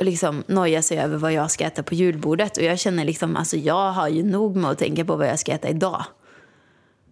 liksom 0.00 0.44
noja 0.46 0.82
sig 0.82 0.98
över 0.98 1.16
vad 1.16 1.32
jag 1.32 1.50
ska 1.50 1.64
äta 1.64 1.82
på 1.82 1.94
julbordet. 1.94 2.56
Och 2.56 2.62
jag 2.62 2.78
känner 2.78 3.04
liksom, 3.04 3.36
alltså 3.36 3.56
jag 3.56 3.92
har 3.92 4.08
ju 4.08 4.22
nog 4.22 4.56
med 4.56 4.70
att 4.70 4.78
tänka 4.78 5.04
på 5.04 5.16
vad 5.16 5.28
jag 5.28 5.38
ska 5.38 5.52
äta 5.52 5.68
idag. 5.68 6.04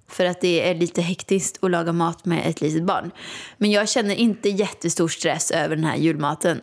För 0.09 0.25
att 0.25 0.41
det 0.41 0.69
är 0.69 0.75
lite 0.75 1.03
hektiskt 1.03 1.65
att 1.65 1.71
laga 1.71 1.93
mat 1.93 2.25
med 2.25 2.47
ett 2.47 2.61
litet 2.61 2.85
barn. 2.85 3.11
Men 3.57 3.71
jag 3.71 3.89
känner 3.89 4.15
inte 4.15 4.49
jättestor 4.49 5.09
stress 5.09 5.51
över 5.51 5.77
den 5.77 5.85
här 5.85 5.97
julmaten. 5.97 6.61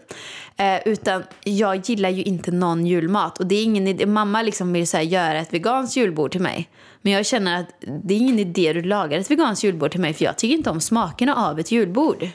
Eh, 0.57 0.79
utan 0.85 1.23
jag 1.43 1.89
gillar 1.89 2.09
ju 2.09 2.23
inte 2.23 2.51
någon 2.51 2.85
julmat. 2.85 3.39
Och 3.39 3.47
det 3.47 3.55
är 3.55 3.63
ingen 3.63 3.87
idé. 3.87 4.05
Mamma 4.05 4.41
liksom 4.41 4.73
vill 4.73 4.87
så 4.87 4.97
här 4.97 5.03
göra 5.03 5.39
ett 5.39 5.53
veganskt 5.53 5.97
julbord 5.97 6.31
till 6.31 6.41
mig. 6.41 6.69
Men 7.01 7.13
jag 7.13 7.25
känner 7.25 7.59
att 7.59 7.67
det 8.03 8.13
är 8.13 8.17
ingen 8.17 8.39
idé 8.39 8.73
du 8.73 8.81
lagar 8.81 9.19
ett 9.19 9.31
veganskt 9.31 9.63
julbord 9.63 9.91
till 9.91 10.01
mig. 10.01 10.13
För 10.13 10.25
jag 10.25 10.37
tycker 10.37 10.55
inte 10.55 10.69
om 10.69 10.81
smakerna 10.81 11.35
av 11.35 11.59
ett 11.59 11.71
julbord. 11.71 12.29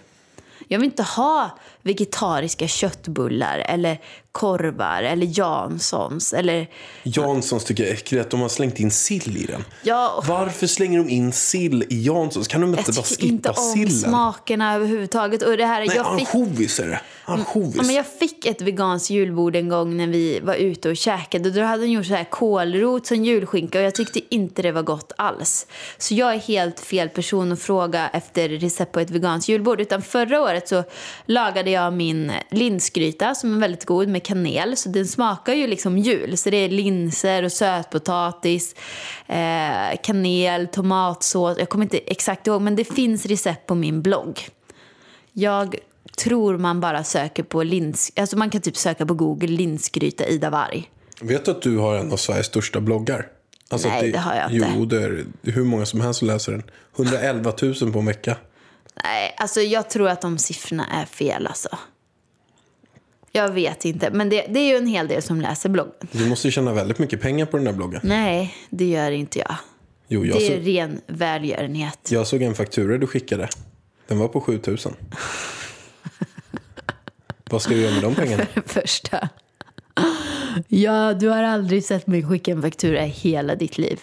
Jag 0.68 0.78
vill 0.78 0.84
inte 0.86 1.02
ha 1.02 1.58
vegetariska 1.84 2.68
köttbullar 2.68 3.58
eller 3.58 3.98
korvar 4.32 5.02
eller 5.02 5.38
Janssons 5.38 6.32
eller... 6.32 6.66
Janssons 7.02 7.64
tycker 7.64 7.82
jag 7.82 7.90
är 7.90 7.94
äckligt 7.94 8.30
de 8.30 8.40
har 8.40 8.48
slängt 8.48 8.80
in 8.80 8.90
sill 8.90 9.36
i 9.36 9.46
den. 9.46 9.64
Ja, 9.82 10.24
Varför 10.26 10.66
slänger 10.66 10.98
de 10.98 11.08
in 11.08 11.32
sill 11.32 11.82
i 11.82 12.06
Janssons? 12.06 12.48
Kan 12.48 12.60
de 12.60 12.70
inte 12.70 12.82
jag 12.86 12.94
bara 12.94 13.02
tycker 13.02 13.26
inte 13.26 13.48
skippa 13.48 13.60
om 13.60 13.72
sillen? 13.72 14.10
smakerna 14.10 14.74
överhuvudtaget. 14.74 15.42
Och 15.42 15.56
det 15.56 15.66
här, 15.66 15.86
Nej, 15.86 15.96
jag 15.96 16.18
fick... 16.18 16.34
ansjovis 16.34 16.80
är 16.80 16.88
det. 16.88 17.00
Ansjovis. 17.24 17.76
Ja, 17.76 17.82
men 17.82 17.94
jag 17.94 18.06
fick 18.06 18.46
ett 18.46 18.62
veganskt 18.62 19.10
julbord 19.10 19.56
en 19.56 19.68
gång 19.68 19.96
när 19.96 20.06
vi 20.06 20.40
var 20.40 20.54
ute 20.54 20.88
och 20.88 20.96
käkade. 20.96 21.50
Då 21.50 21.62
hade 21.62 21.82
de 21.82 21.88
gjort 21.88 22.06
så 22.06 22.14
här 22.14 22.24
kålrot 22.24 23.06
som 23.06 23.24
julskinka 23.24 23.78
och 23.78 23.84
jag 23.84 23.94
tyckte 23.94 24.20
inte 24.34 24.62
det 24.62 24.72
var 24.72 24.82
gott 24.82 25.12
alls. 25.16 25.66
Så 25.98 26.14
jag 26.14 26.34
är 26.34 26.38
helt 26.38 26.80
fel 26.80 27.08
person 27.08 27.52
att 27.52 27.60
fråga 27.60 28.08
efter 28.08 28.48
recept 28.48 28.92
på 28.92 29.00
ett 29.00 29.10
veganskt 29.10 29.48
julbord. 29.48 29.80
Utan 29.80 30.02
förra 30.02 30.42
året 30.42 30.68
så 30.68 30.84
lagade 31.26 31.70
jag 31.74 31.92
min 31.92 32.32
linsgryta 32.50 33.34
som 33.34 33.54
är 33.54 33.60
väldigt 33.60 33.84
god 33.84 34.08
med 34.08 34.22
kanel. 34.22 34.76
Så 34.76 34.88
den 34.88 35.06
smakar 35.06 35.54
ju 35.54 35.66
liksom 35.66 35.98
jul. 35.98 36.36
Så 36.36 36.50
det 36.50 36.56
är 36.56 36.68
linser 36.68 37.42
och 37.42 37.52
sötpotatis, 37.52 38.74
eh, 39.26 40.00
kanel, 40.02 40.66
tomatsås. 40.66 41.58
Jag 41.58 41.68
kommer 41.68 41.84
inte 41.84 41.98
exakt 41.98 42.46
ihåg 42.46 42.62
men 42.62 42.76
det 42.76 42.84
finns 42.84 43.26
recept 43.26 43.66
på 43.66 43.74
min 43.74 44.02
blogg. 44.02 44.40
Jag 45.32 45.76
tror 46.16 46.58
man 46.58 46.80
bara 46.80 47.04
söker 47.04 47.42
på 47.42 47.62
lins... 47.62 48.12
Alltså 48.16 48.38
man 48.38 48.50
kan 48.50 48.60
typ 48.60 48.76
söka 48.76 49.06
på 49.06 49.14
Google 49.14 49.48
linsgryta 49.48 50.26
Ida 50.26 50.50
Varg. 50.50 50.90
Vet 51.20 51.44
du 51.44 51.50
att 51.50 51.62
du 51.62 51.78
har 51.78 51.96
en 51.96 52.12
av 52.12 52.16
Sveriges 52.16 52.46
största 52.46 52.80
bloggar? 52.80 53.28
Alltså 53.68 53.88
Nej, 53.88 54.06
att 54.06 54.12
det 54.12 54.18
har 54.18 54.34
jag 54.34 54.52
inte. 54.52 54.72
Jo, 54.76 54.84
det 54.84 55.04
är 55.04 55.24
hur 55.42 55.64
många 55.64 55.86
som 55.86 56.00
helst 56.00 56.18
som 56.18 56.28
läser 56.28 56.52
den. 56.52 56.62
111 56.96 57.52
000 57.62 57.92
på 57.92 57.98
en 57.98 58.06
vecka. 58.06 58.36
Nej, 59.04 59.34
alltså 59.38 59.60
jag 59.60 59.90
tror 59.90 60.08
att 60.08 60.20
de 60.20 60.38
siffrorna 60.38 60.86
är 60.86 61.04
fel 61.06 61.46
alltså. 61.46 61.68
Jag 63.32 63.50
vet 63.52 63.84
inte, 63.84 64.10
men 64.10 64.28
det, 64.28 64.46
det 64.48 64.60
är 64.60 64.68
ju 64.68 64.76
en 64.76 64.86
hel 64.86 65.08
del 65.08 65.22
som 65.22 65.40
läser 65.40 65.68
bloggen. 65.68 66.08
Du 66.12 66.28
måste 66.28 66.48
ju 66.48 66.52
tjäna 66.52 66.72
väldigt 66.72 66.98
mycket 66.98 67.20
pengar 67.20 67.46
på 67.46 67.56
den 67.56 67.64
där 67.66 67.72
bloggen. 67.72 68.00
Nej, 68.04 68.54
det 68.70 68.84
gör 68.84 69.10
inte 69.10 69.38
jag. 69.38 69.56
Jo, 70.08 70.24
jag, 70.26 70.38
Det 70.38 70.46
är 70.46 70.56
så, 70.58 70.62
ren 70.70 71.00
välgörenhet. 71.06 72.08
jag 72.10 72.26
såg 72.26 72.42
en 72.42 72.54
faktura 72.54 72.98
du 72.98 73.06
skickade. 73.06 73.48
Den 74.06 74.18
var 74.18 74.28
på 74.28 74.40
7 74.40 74.60
000. 74.66 74.78
Vad 77.50 77.62
ska 77.62 77.74
du 77.74 77.80
göra 77.80 77.92
med 77.94 78.02
de 78.02 78.14
pengarna? 78.14 78.46
Första. 78.66 79.28
Ja, 80.68 81.14
du 81.14 81.28
har 81.28 81.42
aldrig 81.42 81.84
sett 81.84 82.06
mig 82.06 82.24
skicka 82.24 82.52
en 82.52 82.62
faktura 82.62 83.06
i 83.06 83.08
hela 83.08 83.54
ditt 83.54 83.78
liv. 83.78 84.00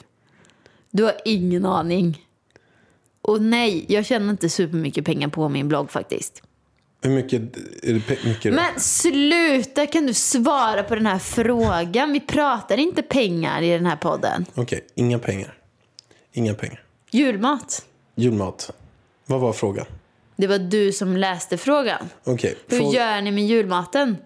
Du 0.91 1.03
har 1.03 1.13
ingen 1.25 1.65
aning. 1.65 2.25
Och 3.21 3.41
nej, 3.41 3.85
jag 3.89 4.05
tjänar 4.05 4.29
inte 4.29 4.49
supermycket 4.49 5.05
pengar 5.05 5.27
på 5.27 5.49
min 5.49 5.67
blogg 5.67 5.91
faktiskt. 5.91 6.43
Hur 7.03 7.11
mycket 7.11 7.41
är 7.83 7.93
det? 7.93 8.25
Mycket 8.25 8.43
då? 8.43 8.51
Men 8.55 8.79
sluta, 8.79 9.85
kan 9.87 10.05
du 10.05 10.13
svara 10.13 10.83
på 10.83 10.95
den 10.95 11.05
här 11.05 11.19
frågan? 11.19 12.13
Vi 12.13 12.19
pratar 12.19 12.77
inte 12.77 13.01
pengar 13.01 13.61
i 13.61 13.69
den 13.69 13.85
här 13.85 13.95
podden. 13.95 14.45
Okej, 14.55 14.85
inga 14.95 15.19
pengar. 15.19 15.57
Inga 16.33 16.53
pengar. 16.53 16.83
Julmat. 17.11 17.85
Julmat. 18.15 18.71
Vad 19.25 19.39
var 19.39 19.53
frågan? 19.53 19.85
Det 20.35 20.47
var 20.47 20.59
du 20.59 20.91
som 20.91 21.17
läste 21.17 21.57
frågan. 21.57 22.09
Okej. 22.23 22.55
Hur 22.67 22.79
frå- 22.79 22.93
gör 22.93 23.21
ni 23.21 23.31
med 23.31 23.45
julmaten? 23.47 24.17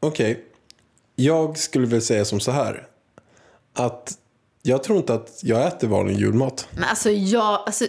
Okej. 0.00 0.44
Jag 1.16 1.58
skulle 1.58 1.86
väl 1.86 2.02
säga 2.02 2.24
som 2.24 2.40
så 2.40 2.50
här. 2.50 2.86
Att 3.74 4.18
jag 4.62 4.82
tror 4.82 4.98
inte 4.98 5.14
att 5.14 5.40
jag 5.42 5.66
äter 5.66 5.88
vanlig 5.88 6.16
julmat. 6.18 6.68
Men 6.70 6.84
alltså 6.84 7.10
jag, 7.10 7.62
alltså 7.66 7.86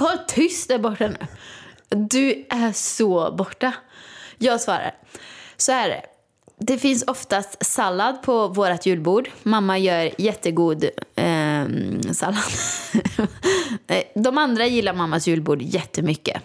håll 0.00 0.18
tyst 0.28 0.68
där 0.68 0.78
borta 0.78 1.08
nu. 1.08 1.26
Du 1.88 2.46
är 2.50 2.72
så 2.72 3.32
borta. 3.32 3.72
Jag 4.38 4.60
svarar. 4.60 4.94
Så 5.56 5.72
här 5.72 5.88
är 5.88 5.92
det. 5.92 6.02
Det 6.58 6.78
finns 6.78 7.04
oftast 7.06 7.66
sallad 7.66 8.22
på 8.22 8.48
vårt 8.48 8.86
julbord. 8.86 9.30
Mamma 9.42 9.78
gör 9.78 10.10
jättegod 10.18 10.84
eh, 11.14 11.64
sallad. 12.12 12.42
De 14.14 14.38
andra 14.38 14.66
gillar 14.66 14.94
mammas 14.94 15.28
julbord 15.28 15.62
jättemycket. 15.62 16.42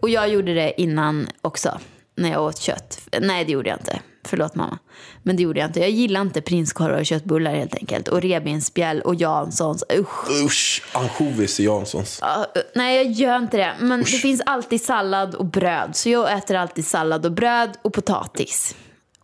Och 0.00 0.10
jag 0.10 0.28
gjorde 0.28 0.54
det 0.54 0.80
innan 0.80 1.28
också, 1.40 1.78
när 2.16 2.30
jag 2.30 2.42
åt 2.42 2.58
kött. 2.58 3.08
Nej, 3.20 3.44
det 3.44 3.52
gjorde 3.52 3.68
jag 3.68 3.78
inte. 3.78 4.00
Förlåt 4.24 4.54
mamma. 4.54 4.78
Men 5.22 5.36
det 5.36 5.42
gjorde 5.42 5.60
jag 5.60 5.68
inte. 5.68 5.80
Jag 5.80 5.90
gillar 5.90 6.20
inte 6.20 6.40
prinskorvar 6.40 6.98
och 6.98 7.06
köttbullar 7.06 7.54
helt 7.54 7.74
enkelt. 7.74 8.08
Och 8.08 8.22
revbensspjäll 8.22 9.00
och 9.00 9.14
Janssons. 9.14 9.84
Usch. 9.98 10.30
Usch, 10.44 10.82
ansjovis 10.92 11.60
i 11.60 11.64
Janssons. 11.64 12.18
Ja, 12.22 12.46
eh, 12.54 12.62
nej, 12.74 12.96
jag 12.96 13.12
gör 13.12 13.36
inte 13.36 13.56
det. 13.56 13.74
Men 13.80 14.00
det 14.00 14.06
finns 14.06 14.42
alltid 14.46 14.82
sallad 14.82 15.34
och 15.34 15.44
bröd. 15.44 15.96
Så 15.96 16.08
jag 16.08 16.32
äter 16.38 16.56
alltid 16.56 16.86
sallad 16.86 17.26
och 17.26 17.32
bröd 17.32 17.70
och 17.82 17.92
potatis. 17.92 18.74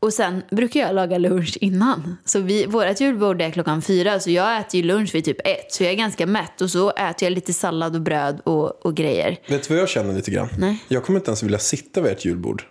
Och 0.01 0.13
sen 0.13 0.43
brukar 0.51 0.81
jag 0.81 0.95
laga 0.95 1.19
lunch 1.19 1.59
innan. 1.61 2.17
Så 2.25 2.41
vi, 2.41 2.67
vårt 2.67 3.01
julbord 3.01 3.43
är 3.43 3.51
klockan 3.51 3.83
fyra, 3.83 4.21
så 4.21 4.31
jag 4.31 4.61
äter 4.61 4.81
ju 4.81 4.87
lunch 4.87 5.15
vid 5.15 5.25
typ 5.25 5.41
ett. 5.45 5.73
Så 5.73 5.83
jag 5.83 5.93
är 5.93 5.97
ganska 5.97 6.27
mätt 6.27 6.61
och 6.61 6.71
så 6.71 6.91
äter 6.91 7.27
jag 7.27 7.33
lite 7.33 7.53
sallad 7.53 7.95
och 7.95 8.03
bröd 8.03 8.41
och, 8.45 8.87
och 8.87 8.95
grejer. 8.97 9.39
Vet 9.49 9.69
du 9.69 9.75
vad 9.75 9.83
jag 9.83 9.89
känner 9.89 10.15
lite 10.15 10.31
grann? 10.31 10.49
Nej. 10.59 10.85
Jag 10.89 11.05
kommer 11.05 11.19
inte 11.19 11.31
ens 11.31 11.43
vilja 11.43 11.59
sitta 11.59 12.01
vid 12.01 12.13
ett 12.13 12.25
julbord. 12.25 12.63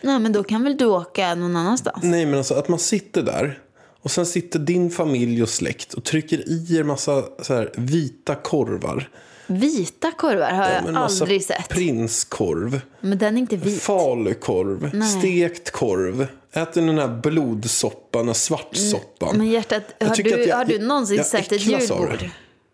Nej, 0.00 0.18
men 0.18 0.32
då 0.32 0.44
kan 0.44 0.64
väl 0.64 0.76
du 0.76 0.84
åka 0.84 1.34
någon 1.34 1.56
annanstans? 1.56 2.02
Nej, 2.02 2.26
men 2.26 2.38
alltså 2.38 2.54
att 2.54 2.68
man 2.68 2.78
sitter 2.78 3.22
där 3.22 3.58
och 4.02 4.10
sen 4.10 4.26
sitter 4.26 4.58
din 4.58 4.90
familj 4.90 5.42
och 5.42 5.48
släkt 5.48 5.94
och 5.94 6.04
trycker 6.04 6.48
i 6.48 6.76
er 6.76 6.82
massa 6.82 7.24
så 7.42 7.54
här 7.54 7.72
vita 7.76 8.34
korvar. 8.34 9.08
Vita 9.46 10.10
korvar 10.12 10.50
har 10.50 10.68
jag 10.70 10.84
Men 10.84 10.94
massa 10.94 11.24
aldrig 11.24 11.44
sett. 11.44 11.68
Prinskorv, 11.68 12.80
Men 13.00 13.18
den 13.18 13.36
är 13.36 13.40
inte 13.40 13.56
vit. 13.56 13.82
falukorv, 13.82 14.90
Nej. 14.94 15.08
stekt 15.18 15.70
korv. 15.70 16.26
Äter 16.52 16.82
den 16.86 16.98
här 16.98 17.20
blodsoppan, 17.22 18.26
här 18.26 18.34
svartsoppan. 18.34 19.38
Men 19.38 19.48
hjärtat, 19.48 19.82
Jag 19.98 20.06
har 20.08 20.16
du, 20.16 20.30
jag- 20.44 20.56
har 20.56 20.64
du 20.64 20.78
någonsin 20.78 21.16
jag 21.16 21.26
sett 21.26 21.52
ett 21.52 21.66
julbord? 21.66 22.16
det. 22.20 22.30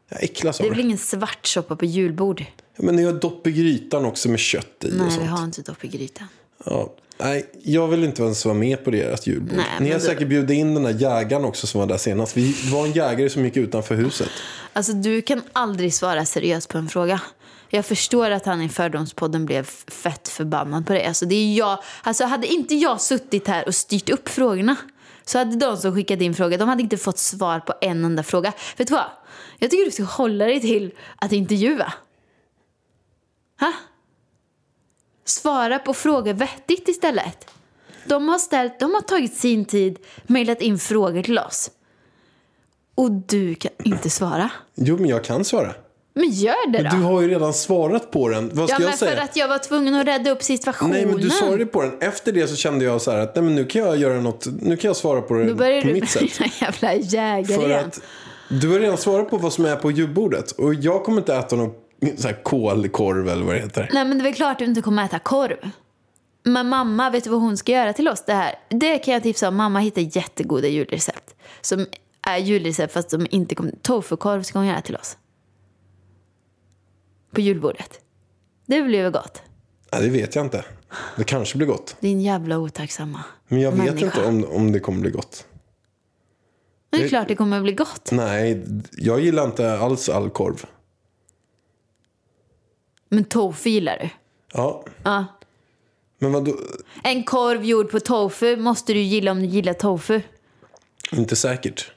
Jag 0.08 0.22
äcklas 0.22 0.58
Det 0.58 0.62
av 0.62 0.66
är 0.66 0.70
väl 0.70 0.78
det. 0.78 0.84
ingen 0.84 0.98
svartsoppa 0.98 1.76
på 1.76 1.84
julbord? 1.84 2.44
Ja, 2.76 2.84
Men 2.84 2.96
ni 2.96 3.04
har 3.04 3.12
dopp 3.12 3.46
i 3.46 3.52
grytan 3.52 4.04
också 4.04 4.28
med 4.28 4.38
kött 4.38 4.66
i 4.84 4.86
och 4.90 4.92
Nej, 4.94 5.10
sånt. 5.10 5.22
vi 5.22 5.26
har 5.26 5.44
inte 5.44 5.62
dopp 5.62 5.84
i 5.84 5.88
grytan. 5.88 6.26
Ja. 6.64 6.92
Nej, 7.18 7.50
jag 7.62 7.88
vill 7.88 8.04
inte 8.04 8.22
ens 8.22 8.44
vara 8.44 8.54
med 8.54 8.84
på 8.84 8.90
deras 8.90 9.26
julbord. 9.26 9.56
Nej, 9.56 9.66
Ni 9.80 9.90
har 9.90 9.98
du- 9.98 10.04
säkert 10.04 10.28
bjudit 10.28 10.56
in 10.58 10.74
den 10.74 10.82
där 10.82 10.90
jägaren 10.94 11.44
också 11.44 11.66
som 11.66 11.80
var 11.80 11.86
där 11.86 11.96
senast. 11.96 12.36
Vi 12.36 12.54
var 12.72 12.86
en 12.86 12.92
jägare 12.92 13.30
som 13.30 13.44
gick 13.44 13.56
utanför 13.56 13.94
huset. 13.94 14.28
Alltså 14.72 14.92
du 14.92 15.22
kan 15.22 15.42
aldrig 15.52 15.94
svara 15.94 16.24
seriöst 16.24 16.68
på 16.68 16.78
en 16.78 16.88
fråga. 16.88 17.20
Jag 17.70 17.86
förstår 17.86 18.30
att 18.30 18.46
han 18.46 18.62
i 18.62 18.68
Fördomspodden 18.68 19.46
blev 19.46 19.64
fett 19.88 20.28
förbannad 20.28 20.86
på 20.86 20.92
det. 20.92 21.06
Alltså, 21.06 21.26
det 21.26 21.34
är 21.34 21.54
jag, 21.58 21.78
alltså 22.02 22.24
hade 22.24 22.46
inte 22.46 22.74
jag 22.74 23.00
suttit 23.00 23.48
här 23.48 23.66
och 23.68 23.74
styrt 23.74 24.08
upp 24.10 24.28
frågorna 24.28 24.76
så 25.24 25.38
hade 25.38 25.56
de 25.56 25.76
som 25.76 25.94
skickade 25.94 26.24
in 26.24 26.34
frågor, 26.34 26.58
de 26.58 26.68
hade 26.68 26.82
inte 26.82 26.96
fått 26.96 27.18
svar 27.18 27.60
på 27.60 27.74
en 27.80 28.04
enda 28.04 28.22
fråga. 28.22 28.52
Vet 28.76 28.88
du 28.88 28.94
vad? 28.94 29.06
Jag 29.58 29.70
tycker 29.70 29.84
du 29.84 29.90
ska 29.90 30.02
hålla 30.04 30.44
dig 30.44 30.60
till 30.60 30.90
att 31.16 31.32
intervjua. 31.32 31.92
Ha? 33.60 33.72
Svara 35.24 35.78
på 35.78 35.94
frågor 35.94 36.32
vettigt 36.32 36.88
istället. 36.88 37.50
De 38.04 38.28
har, 38.28 38.38
ställt, 38.38 38.80
de 38.80 38.94
har 38.94 39.00
tagit 39.00 39.34
sin 39.34 39.64
tid, 39.64 39.98
mejlat 40.26 40.60
in 40.60 40.78
frågor 40.78 41.22
till 41.22 41.38
oss. 41.38 41.70
Och 42.94 43.10
du 43.10 43.54
kan 43.54 43.72
inte 43.84 44.10
svara. 44.10 44.50
Jo, 44.74 44.96
men 44.96 45.08
jag 45.10 45.24
kan 45.24 45.44
svara. 45.44 45.74
Men 46.14 46.30
gör 46.30 46.70
det 46.70 46.82
då. 46.82 46.96
Du 46.96 47.02
har 47.02 47.20
ju 47.20 47.28
redan 47.28 47.54
svarat 47.54 48.10
på 48.10 48.28
den. 48.28 48.50
Vad 48.52 48.68
ska 48.68 48.74
ja, 48.74 48.78
men 48.78 48.88
jag 48.88 48.98
säga? 48.98 49.16
för 49.16 49.22
att 49.22 49.36
jag 49.36 49.48
var 49.48 49.58
tvungen 49.58 49.94
att 49.94 50.06
rädda 50.06 50.30
upp 50.30 50.42
situationen. 50.42 50.90
Nej, 50.92 51.06
men 51.06 51.16
du 51.16 51.30
svarade 51.30 51.66
på 51.66 51.82
den. 51.82 51.98
Efter 52.00 52.32
det 52.32 52.48
så 52.48 52.56
kände 52.56 52.84
jag 52.84 53.00
så 53.02 53.10
här 53.10 53.18
att 53.18 53.34
nej, 53.34 53.44
men 53.44 53.54
nu 53.54 53.64
kan 53.64 53.82
jag 53.82 53.96
göra 53.96 54.20
något. 54.20 54.46
Nu 54.60 54.76
kan 54.76 54.88
jag 54.88 54.96
svara 54.96 55.22
på 55.22 55.34
Då 55.34 55.40
det 55.44 55.54
börjar 55.54 55.82
på 55.82 55.88
du 55.88 55.92
mitt 55.94 56.10
sätt. 56.10 56.40
en 56.40 56.50
jävla 56.60 56.94
jägare 56.94 57.58
För 57.60 57.68
igen. 57.68 57.84
att 57.86 58.00
Du 58.48 58.72
har 58.72 58.80
redan 58.80 58.98
svarat 58.98 59.30
på 59.30 59.36
vad 59.36 59.52
som 59.52 59.64
är 59.64 59.76
på 59.76 59.90
julbordet. 59.90 60.50
Och 60.50 60.74
jag 60.74 61.04
kommer 61.04 61.18
inte 61.18 61.34
äta 61.34 61.56
någon 61.56 61.70
så 62.16 62.28
här 62.28 62.42
kolkorv 62.42 63.28
eller 63.28 63.44
vad 63.44 63.54
det 63.54 63.60
heter. 63.60 63.90
Nej 63.92 64.04
men 64.04 64.18
det 64.18 64.22
är 64.22 64.24
väl 64.24 64.34
klart 64.34 64.58
du 64.58 64.64
inte 64.64 64.82
kommer 64.82 65.04
äta 65.04 65.18
korv. 65.18 65.70
Men 66.42 66.68
mamma, 66.68 67.10
vet 67.10 67.24
du 67.24 67.30
vad 67.30 67.40
hon 67.40 67.56
ska 67.56 67.72
göra 67.72 67.92
till 67.92 68.08
oss? 68.08 68.24
Det 68.26 68.32
här. 68.32 68.54
Det 68.68 68.98
kan 68.98 69.14
jag 69.14 69.22
tipsa 69.22 69.48
om. 69.48 69.56
Mamma 69.56 69.78
hittar 69.78 70.16
jättegoda 70.16 70.68
julrecept. 70.68 71.34
Som 71.60 71.86
är 72.26 72.38
julrecept 72.38 72.92
fast 72.92 73.10
de 73.10 73.26
inte 73.30 73.54
kommer... 73.54 73.72
Tofukorv 73.82 74.42
ska 74.42 74.58
hon 74.58 74.66
göra 74.66 74.80
till 74.80 74.96
oss. 74.96 75.16
På 77.32 77.40
julbordet. 77.40 78.00
Det 78.66 78.82
blir 78.82 79.02
väl 79.02 79.12
gott. 79.12 79.42
Ja, 79.90 80.00
det 80.00 80.08
vet 80.08 80.34
jag 80.34 80.44
inte. 80.46 80.64
Det 81.16 81.24
kanske 81.24 81.56
blir 81.58 81.66
gott. 81.66 81.96
Din 82.00 82.20
jävla 82.20 82.58
otacksamma 82.58 83.20
Men 83.48 83.60
jag 83.60 83.72
vet 83.72 83.84
människa. 83.84 84.06
inte 84.06 84.24
om, 84.24 84.44
om 84.44 84.72
det 84.72 84.80
kommer 84.80 85.00
bli 85.00 85.10
gott. 85.10 85.46
Men 86.90 87.00
det 87.00 87.06
är 87.06 87.08
klart 87.08 87.28
det 87.28 87.36
kommer 87.36 87.60
bli 87.60 87.72
gott. 87.72 88.10
Nej, 88.12 88.64
jag 88.92 89.20
gillar 89.20 89.44
inte 89.44 89.78
alls 89.78 90.08
all 90.08 90.30
korv. 90.30 90.64
Men 93.14 93.24
tofu 93.24 93.70
gillar 93.70 93.98
du. 93.98 94.08
Ja, 94.54 94.84
Ja. 95.02 95.24
men 96.18 96.32
vadå? 96.32 96.52
En 97.02 97.24
korv 97.24 97.64
gjord 97.64 97.90
på 97.90 98.00
tofu 98.00 98.56
måste 98.56 98.92
du 98.92 99.00
gilla 99.00 99.30
om 99.30 99.38
du 99.40 99.46
gillar 99.46 99.72
tofu. 99.72 100.20
Inte 101.12 101.36
säkert. 101.36 101.90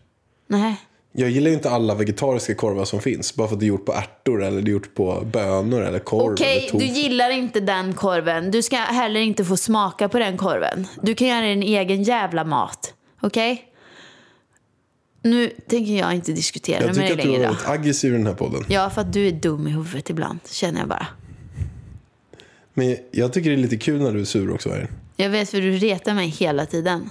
Nej. 0.47 0.75
Jag 1.11 1.29
gillar 1.29 1.49
ju 1.49 1.53
inte 1.55 1.69
alla 1.69 1.95
vegetariska 1.95 2.55
korvar 2.55 2.85
som 2.85 2.99
finns. 2.99 3.35
Bara 3.35 3.47
för 3.47 3.55
att 3.55 3.59
det 3.59 3.65
är 3.65 3.67
gjort 3.67 3.85
på 3.85 3.93
ärtor 3.93 4.43
eller 4.43 4.61
det 4.61 4.69
är 4.69 4.73
gjort 4.73 4.95
på 4.95 5.21
bönor 5.33 5.81
eller 5.81 5.99
korv 5.99 6.33
Okej, 6.33 6.57
eller 6.57 6.69
tofu. 6.69 6.77
du 6.85 6.85
gillar 6.85 7.29
inte 7.29 7.59
den 7.59 7.93
korven. 7.93 8.51
Du 8.51 8.61
ska 8.61 8.75
heller 8.77 9.19
inte 9.19 9.45
få 9.45 9.57
smaka 9.57 10.09
på 10.09 10.19
den 10.19 10.37
korven. 10.37 10.87
Du 11.01 11.15
kan 11.15 11.27
göra 11.27 11.41
din 11.45 11.63
egen 11.63 12.03
jävla 12.03 12.43
mat. 12.43 12.93
Okej? 13.21 13.66
Nu 15.29 15.49
tänker 15.67 15.97
jag 15.97 16.13
inte 16.13 16.31
diskutera 16.31 16.85
Jag 16.85 16.95
med 16.95 16.95
dig 16.95 17.07
tycker 17.07 17.13
att 17.13 17.25
du 17.25 17.31
längre 17.31 17.45
har 17.47 17.53
varit 17.53 17.67
aggressiv 17.67 18.13
i 18.13 18.17
den 18.17 18.27
här 18.27 18.33
podden. 18.33 18.65
Ja, 18.67 18.89
för 18.89 19.01
att 19.01 19.13
du 19.13 19.27
är 19.27 19.31
dum 19.31 19.67
i 19.67 19.71
huvudet 19.71 20.09
ibland, 20.09 20.39
känner 20.49 20.79
jag 20.79 20.89
bara. 20.89 21.07
Men 22.73 22.97
jag 23.11 23.33
tycker 23.33 23.49
det 23.49 23.55
är 23.55 23.57
lite 23.57 23.77
kul 23.77 24.01
när 24.01 24.11
du 24.11 24.21
är 24.21 24.25
sur 24.25 24.53
också. 24.53 24.69
Här. 24.69 24.87
Jag 25.15 25.29
vet 25.29 25.49
för 25.49 25.61
du 25.61 25.71
retar 25.71 26.13
mig 26.13 26.27
hela 26.27 26.65
tiden. 26.65 27.09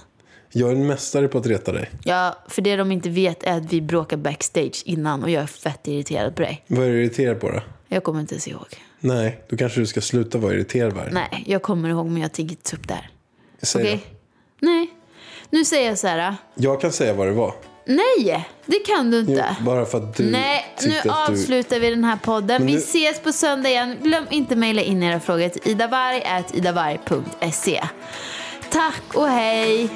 Jag 0.51 0.69
är 0.69 0.75
en 0.75 0.87
mästare 0.87 1.27
på 1.27 1.37
att 1.37 1.45
reta 1.45 1.71
dig. 1.71 1.89
Ja, 2.03 2.37
för 2.47 2.61
det 2.61 2.75
de 2.75 2.91
inte 2.91 3.09
vet 3.09 3.43
är 3.43 3.57
att 3.57 3.73
vi 3.73 3.81
bråkar 3.81 4.17
backstage 4.17 4.83
innan 4.85 5.23
och 5.23 5.29
jag 5.29 5.43
är 5.43 5.47
fett 5.47 5.87
irriterad 5.87 6.35
på 6.35 6.41
dig. 6.41 6.63
Vad 6.67 6.85
är 6.85 6.89
du 6.89 7.03
irriterad 7.03 7.39
på 7.39 7.51
då? 7.51 7.61
Jag 7.87 8.03
kommer 8.03 8.19
inte 8.19 8.33
ens 8.33 8.47
ihåg. 8.47 8.67
Nej, 8.99 9.43
då 9.49 9.57
kanske 9.57 9.79
du 9.79 9.85
ska 9.85 10.01
sluta 10.01 10.37
vara 10.37 10.53
irriterad 10.53 10.93
varje 10.93 11.11
Nej, 11.11 11.43
jag 11.47 11.61
kommer 11.61 11.89
ihåg 11.89 12.05
men 12.05 12.21
jag 12.21 12.33
tänker 12.33 12.51
inte 12.51 12.75
upp 12.75 12.87
det 12.87 12.93
här. 12.93 13.09
Säg 13.61 13.81
Okej? 13.81 14.03
då. 14.59 14.67
Nej. 14.67 14.89
Nu 15.49 15.65
säger 15.65 15.89
jag 15.89 15.97
så 15.97 16.07
här. 16.07 16.35
Jag 16.55 16.81
kan 16.81 16.91
säga 16.91 17.13
vad 17.13 17.27
det 17.27 17.33
var. 17.33 17.53
Nej, 17.87 18.49
det 18.65 18.79
kan 18.79 19.11
du 19.11 19.17
Jo, 19.21 19.29
inte. 19.31 19.55
bara 19.61 19.85
för 19.85 19.97
att 19.97 20.15
du 20.17 20.23
Nej, 20.31 20.65
nu 20.83 20.97
att 20.97 21.03
du... 21.03 21.09
avslutar 21.09 21.79
vi 21.79 21.89
den 21.89 22.03
här 22.03 22.17
podden. 22.17 22.57
Men 22.57 22.65
Vi 22.67 22.73
nu- 22.73 22.79
ses 22.79 23.19
på 23.19 23.31
söndag 23.31 23.69
igen. 23.69 23.97
Glöm 24.03 24.25
inte 24.29 24.55
mejla 24.55 24.81
in 24.81 25.03
era 25.03 25.19
frågor 25.19 25.49
till 25.49 25.71
idavarg.idavarg.se. 25.71 27.83
Tack 28.69 29.01
och 29.13 29.27
hej! 29.29 29.89